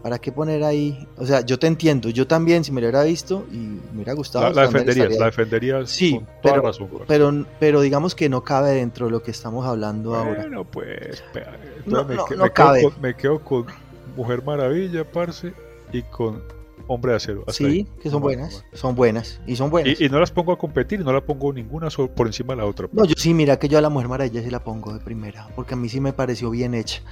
[0.03, 1.09] ¿Para qué poner ahí?
[1.17, 2.11] O sea, yo te entiendo.
[2.11, 4.45] Yo también, si me lo hubiera visto y me hubiera gustado.
[4.45, 6.89] La, la defenderías, la defenderías Sí, con toda pero- razón.
[7.09, 10.43] pero, pero digamos que no cabe dentro de lo que estamos hablando ahora.
[10.43, 11.43] Bueno, pues, me,
[11.87, 12.81] no me cabe.
[12.81, 13.67] quedo con, me quedo con
[14.15, 15.55] Mujer Maravilla, parce,
[15.91, 16.43] y con
[16.87, 17.45] Hombre de Acero.
[17.47, 17.55] ahí.
[17.55, 18.65] Sí, que son No buenas.
[18.73, 19.41] Son buenas.
[19.47, 19.99] Y son buenas.
[20.01, 22.67] Y, y no las pongo a competir, no la pongo ninguna por encima de la
[22.67, 22.89] otra.
[22.93, 25.49] No, yo sí, mira que yo a la Mujer Maravilla sí la pongo de primera,
[25.57, 27.03] porque a mí sí me pareció bien hecha,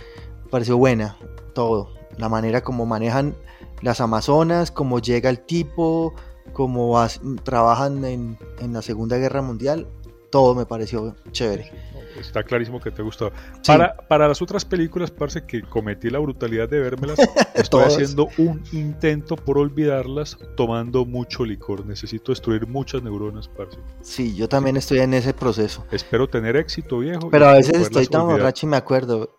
[0.44, 1.16] me pareció buena,
[1.54, 3.34] todo, la manera como manejan
[3.80, 6.14] las Amazonas, cómo llega el tipo,
[6.52, 6.98] cómo
[7.42, 9.88] trabajan en, en la Segunda Guerra Mundial,
[10.30, 11.70] todo me pareció chévere.
[12.18, 13.30] Está clarísimo que te gustó.
[13.62, 13.62] Sí.
[13.72, 17.18] Para, para las otras películas, parce, que cometí la brutalidad de vérmelas,
[17.54, 21.86] estoy haciendo un intento por olvidarlas tomando mucho licor.
[21.86, 23.78] Necesito destruir muchas neuronas, parce.
[24.02, 27.30] Sí, yo también estoy en ese proceso, Espero tener éxito, viejo.
[27.30, 28.40] pero a veces estoy tan olvidar.
[28.40, 29.38] borracho y me acuerdo,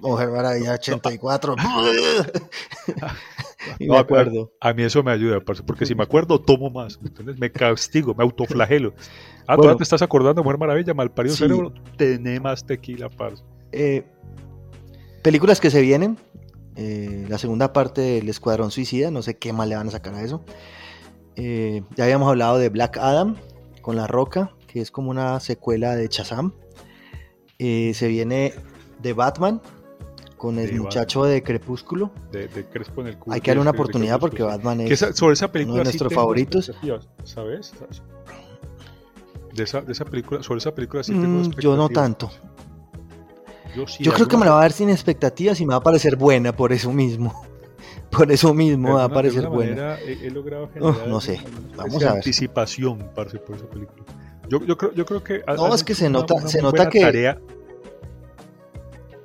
[0.00, 1.54] Mujer Maravilla 84,
[3.78, 4.52] y No, me a- acuerdo.
[4.60, 7.00] A mí eso me ayuda, parce, porque si me acuerdo, tomo más.
[7.00, 7.38] ¿me entiendes?
[7.38, 8.94] Me castigo, me autoflagelo.
[9.46, 9.62] Ah, Bueno.
[9.62, 11.42] todavía te estás acordando, Mujer Maravilla, malparido Sí.
[11.44, 11.72] cerebro.
[11.96, 13.42] Tené más tequila, parce.
[13.72, 14.04] Eh,
[15.22, 16.18] películas que se vienen.
[16.76, 19.12] eh, la segunda parte del Escuadrón Suicida.
[19.12, 20.42] No sé qué más le van a sacar a eso.
[21.36, 23.36] Eh, ya habíamos hablado de Black Adam
[23.80, 26.52] con La Roca, que es como una secuela de Shazam.
[27.60, 28.54] Se viene
[29.00, 29.60] de Batman
[30.36, 32.10] con el muchacho de Crepúsculo.
[32.32, 33.34] De, de Crespo en el culo.
[33.34, 34.42] Hay que darle una oportunidad porque.
[34.42, 35.02] Batman Que es.
[35.02, 36.72] esa- sobre esa película uno de nuestros favoritos.
[37.22, 37.72] ¿Sabes?
[39.54, 42.30] De esa, de esa película, sobre esa película sí tengo Mm, yo no tanto.
[43.76, 45.76] Yo, sí, Yo creo que me la va a ver sin expectativas y me va
[45.78, 47.44] a parecer buena por eso mismo.
[48.10, 49.96] Por eso mismo va a parecer buena.
[49.98, 51.40] He, he logrado generar no sé.
[51.76, 52.16] Vamos a ver.
[52.16, 54.04] anticipación, parce, por esa película.
[54.48, 57.00] Yo, yo, creo, yo creo que No, es que se nota- una se nota que-
[57.00, 57.40] tarea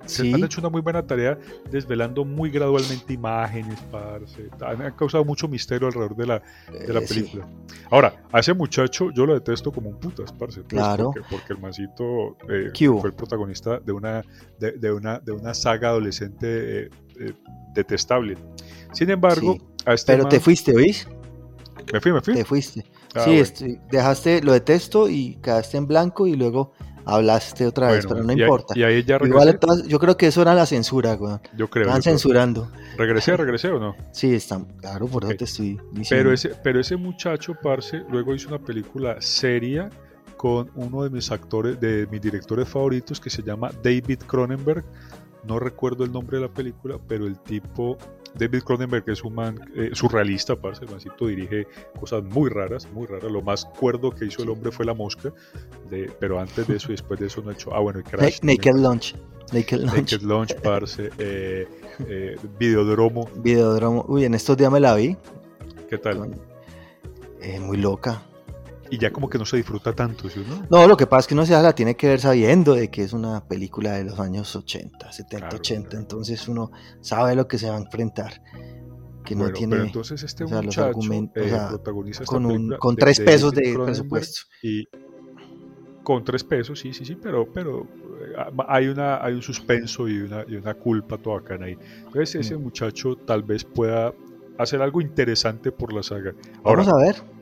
[0.09, 0.33] Sí.
[0.33, 1.37] han hecho una muy buena tarea
[1.71, 4.49] desvelando muy gradualmente imágenes, parce.
[4.61, 6.41] Han, han causado mucho misterio alrededor de la,
[6.71, 7.13] de la Eh, sí.
[7.13, 7.47] película.
[7.91, 10.61] Ahora, a ese muchacho yo lo detesto como un putas, parce.
[10.61, 11.05] pues, Claro.
[11.13, 14.23] Porque, porque el mancito eh, fue el protagonista de una,
[14.59, 16.89] de, de una, de una saga adolescente eh,
[17.73, 18.37] detestable.
[18.93, 19.61] Sin embargo, Sí.
[19.85, 21.07] a este Pero te fuiste, ¿oís?
[21.93, 22.33] me fui, me fui.
[22.33, 22.83] Te fuiste.
[23.15, 23.81] Ah, sí, bueno.
[23.89, 26.73] dejaste lo detesto y quedaste en blanco y luego
[27.09, 28.73] hablaste otra vez, Bueno, pero no y importa.
[28.77, 29.29] Y ahí ya regresé.
[29.33, 31.41] Igual entonces, yo creo que eso era la censura, weón.
[31.55, 31.83] yo creo.
[31.83, 32.71] Estaban censurando.
[32.97, 33.95] Regresé, regresé o no.
[34.11, 35.31] Sí, están, claro, por Ok.
[35.31, 36.07] eso te estoy diciendo.
[36.09, 39.89] Pero ese, pero ese muchacho, parce, luego hizo una película seria
[40.37, 44.85] con uno de mis actores, de mis directores favoritos, que se llama David Cronenberg.
[45.43, 47.97] No recuerdo el nombre de la película, pero el tipo,
[48.35, 51.65] David Cronenberg es un man eh, surrealista, parce, el mancito dirige
[51.99, 53.31] cosas muy raras, muy raras.
[53.31, 55.33] Lo más cuerdo que hizo el hombre fue La Mosca,
[55.89, 57.73] de, pero antes de eso y después de eso no ha hecho...
[57.73, 58.39] Ah, bueno, y Crash.
[58.41, 59.15] Naked Launch.
[59.53, 59.97] Naked Launch.
[59.97, 61.67] Naked Launch, parce, eh,
[62.07, 64.05] eh, Videodromo, Videodromo.
[64.07, 65.17] Uy, en estos días me la vi.
[65.89, 66.35] ¿qué tal?
[67.41, 68.28] eh, muy loca.
[68.91, 70.67] Y ya como que no se disfruta tanto, ¿sí, no?
[70.69, 73.03] No, lo que pasa es que uno se la tiene que ver sabiendo de que
[73.03, 75.89] es una película de los años 80, 70, Claro, 80.
[75.89, 76.01] claro.
[76.01, 76.71] Entonces uno
[77.01, 78.41] sabe lo que se va a enfrentar.
[79.23, 79.71] Que no Bueno, tiene.
[79.75, 82.95] pero entonces este o sea, los muchacho argumentos, eh, o sea, protagoniza con, un, con
[82.95, 84.41] de- tres de pesos de Cronenberg presupuesto.
[84.63, 84.87] y
[86.03, 88.33] con tres pesos, sí, sí, sí, pero, pero eh,
[88.67, 91.77] hay una, hay un suspenso y una, y una culpa toda bacana ahí.
[92.07, 92.61] Entonces ese Mm.
[92.63, 94.11] muchacho tal vez pueda
[94.57, 96.33] hacer algo interesante por la saga.
[96.63, 97.38] Ahora, Vamos a ver.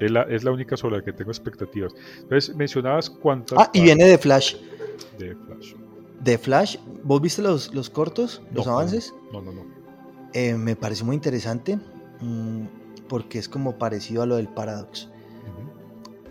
[0.00, 1.92] Es la, es la única sobre la que tengo expectativas.
[2.22, 4.56] Entonces mencionabas cuántas Ah, y viene de Flash.
[5.18, 5.74] de Flash.
[6.20, 9.14] De Flash, ¿vos viste los, los cortos, los No, avances?
[9.32, 9.64] No, no, no.
[10.32, 11.78] Eh, me pareció muy interesante
[12.20, 12.64] mm,
[13.08, 15.08] porque es como parecido a lo del Paradox.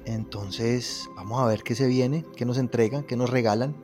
[0.06, 3.76] Entonces, vamos a ver qué se viene, qué nos entregan, qué nos regalan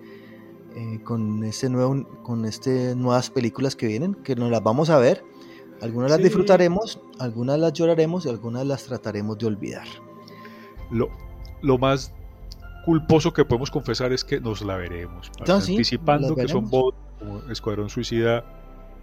[0.76, 4.98] eh, con este nuevo, con este nuevas películas que vienen, que nos las vamos a
[4.98, 5.24] ver.
[5.82, 6.24] Algunas las Sí.
[6.26, 9.88] disfrutaremos, algunas las lloraremos y algunas las trataremos de olvidar.
[10.92, 11.10] Lo,
[11.62, 12.14] lo más
[12.86, 15.32] culposo que podemos confesar es que nos la veremos.
[15.46, 18.44] sí, anticipando que son bots como Escuadrón Suicida,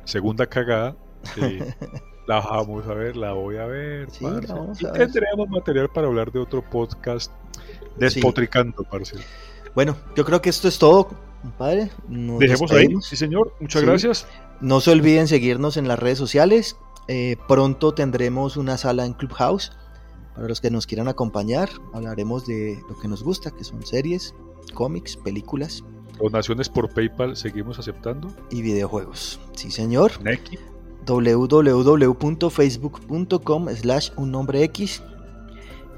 [0.04, 0.96] segunda cagada.
[1.36, 1.74] eh,
[2.26, 4.10] la vamos a ver, la voy a ver.
[4.10, 5.06] Sí, la vamos y a ver.
[5.10, 7.32] tendremos material para hablar de otro podcast
[7.96, 9.16] despotricando, parce.
[9.74, 11.08] Bueno, yo creo que esto es todo,
[11.42, 11.90] compadre.
[12.08, 13.06] Nos Dejemos ahí, despedimos.
[13.06, 13.86] sí señor, muchas Sí.
[13.86, 14.26] gracias.
[14.62, 16.76] No se olviden seguirnos en las redes sociales.
[17.08, 19.72] Eh, pronto tendremos una sala en Clubhouse.
[20.34, 24.34] Para los que nos quieran acompañar, hablaremos de lo que nos gusta, que son series,
[24.72, 25.84] cómics, películas
[26.18, 28.28] Donaciones por PayPal seguimos aceptando.
[28.50, 29.40] y videojuegos.
[29.56, 30.22] Sí, señor.
[30.22, 30.58] Neki.
[31.04, 35.02] www.facebook.com slash un nombre X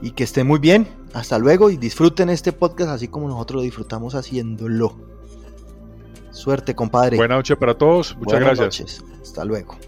[0.01, 0.89] y que estén muy bien.
[1.13, 5.14] Hasta luego y disfruten este podcast así como nosotros lo disfrutamos haciéndolo.
[6.35, 7.17] Suerte, compadre.
[7.17, 8.17] Buenas noches para todos.
[8.17, 9.01] Muchas Buenas gracias.
[9.01, 9.21] noches.
[9.23, 9.79] Hasta luego.